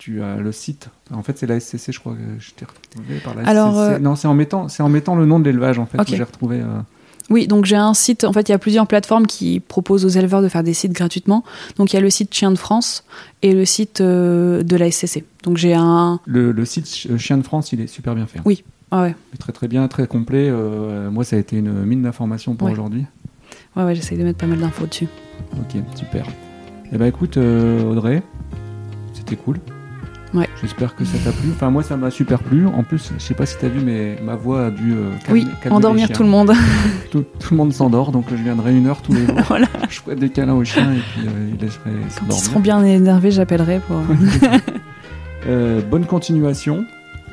[0.00, 0.88] tu as le site.
[1.12, 3.94] En fait, c'est la SCC, je crois que je t'ai retrouvé par la Alors, SCC.
[3.96, 6.16] euh, Non, c'est en mettant, c'est en mettant le nom de l'élevage en fait que
[6.16, 6.60] j'ai retrouvé.
[6.60, 6.80] euh,
[7.28, 8.24] Oui, donc j'ai un site.
[8.24, 10.92] En fait, il y a plusieurs plateformes qui proposent aux éleveurs de faire des sites
[10.92, 11.44] gratuitement.
[11.76, 13.04] Donc il y a le site Chien de France
[13.42, 15.24] et le site euh, de la SCC.
[15.42, 16.18] Donc j'ai un.
[16.24, 18.38] Le, le site Ch- Chien de France, il est super bien fait.
[18.38, 18.42] hein.
[18.46, 18.64] Oui.
[18.90, 20.50] Ah ouais, Très très bien, très complet.
[20.50, 22.72] Moi, ça a été une mine d'informations pour Ouais.
[22.72, 23.04] aujourd'hui.
[23.76, 25.06] ouais, ouais j'essaie de mettre pas mal d'infos dessus.
[25.58, 26.26] Ok, super.
[26.90, 28.20] Eh ben écoute, Audrey,
[29.14, 29.58] c'était cool.
[30.32, 30.48] Ouais.
[30.60, 31.50] J'espère que ça t'a plu.
[31.52, 32.66] Enfin, moi, ça m'a super plu.
[32.66, 35.40] En plus, je sais pas si t'as vu, mais ma voix a dû euh, calmer,
[35.44, 36.52] Oui, calmer endormir tout le monde.
[37.10, 39.34] Tout, tout le monde s'endort, donc je viendrai une heure tous les jours.
[39.48, 39.66] voilà.
[39.88, 42.84] Je ferai des câlins aux chiens et puis euh, ils laisseraient Quand ils seront bien
[42.84, 43.96] énervés, j'appellerai pour.
[45.46, 46.84] Euh, bonne continuation.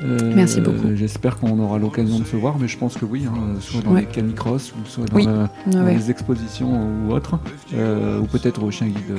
[0.04, 0.94] Euh, Merci beaucoup.
[0.94, 3.92] J'espère qu'on aura l'occasion de se voir, mais je pense que oui, hein, soit dans
[3.92, 4.02] Ouais.
[4.02, 5.24] les canicross, ou soit dans, Oui.
[5.26, 5.94] la- Ouais, dans ouais.
[5.96, 6.70] les expositions
[7.08, 7.38] ou autres,
[7.74, 8.96] euh, ou peut-être au chien guide.
[9.10, 9.18] euh,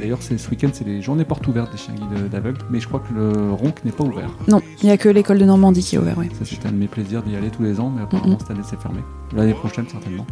[0.00, 3.00] D'ailleurs, ce week-end, c'est les journées portes ouvertes des chiens guides d'aveugles, mais je crois
[3.00, 4.30] que le RONC n'est pas ouvert.
[4.48, 6.28] Non, il n'y a que l'école de Normandie qui est ouverte, oui.
[6.36, 8.38] Ça, c'est un de mes plaisirs d'y aller tous les ans, mais apparemment, Mhm.
[8.40, 8.98] cette année, c'est fermé.
[9.36, 10.26] L'année prochaine, certainement.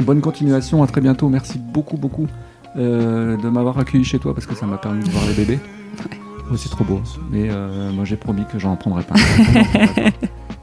[0.00, 1.28] Bonne continuation, à très bientôt.
[1.28, 2.28] Merci beaucoup, beaucoup
[2.76, 5.58] euh, de m'avoir accueilli chez toi parce que ça m'a permis de voir les bébés.
[6.52, 7.00] Oh, c'est trop beau.
[7.30, 9.14] Mais euh, moi, j'ai promis que j'en prendrai pas.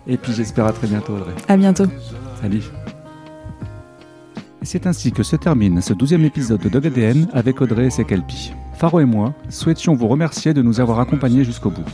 [0.07, 1.33] Et puis, j'espère à très bientôt, Audrey.
[1.47, 1.85] À bientôt.
[2.41, 2.63] Salut.
[4.61, 8.05] C'est ainsi que se termine ce douzième épisode de Dog ADN avec Audrey et ses
[8.05, 8.53] kelpies.
[8.75, 11.89] Faro et moi souhaitions vous remercier de nous avoir accompagnés jusqu'au bout.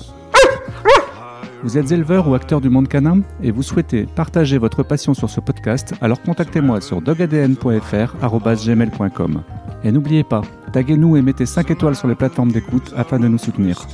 [1.66, 5.32] Vous êtes éleveur ou acteur du monde canin et vous souhaitez partager votre passion sur
[5.32, 9.42] ce podcast, alors contactez-moi sur dogadn.fr@gmail.com.
[9.84, 10.44] Et n'oubliez pas,
[10.74, 13.88] taguez-nous et mettez 5 étoiles sur les plateformes d'écoute afin de nous soutenir.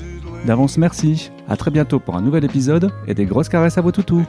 [0.46, 3.94] D'avance merci, à très bientôt pour un nouvel épisode et des grosses caresses à vos
[3.94, 4.26] toutous.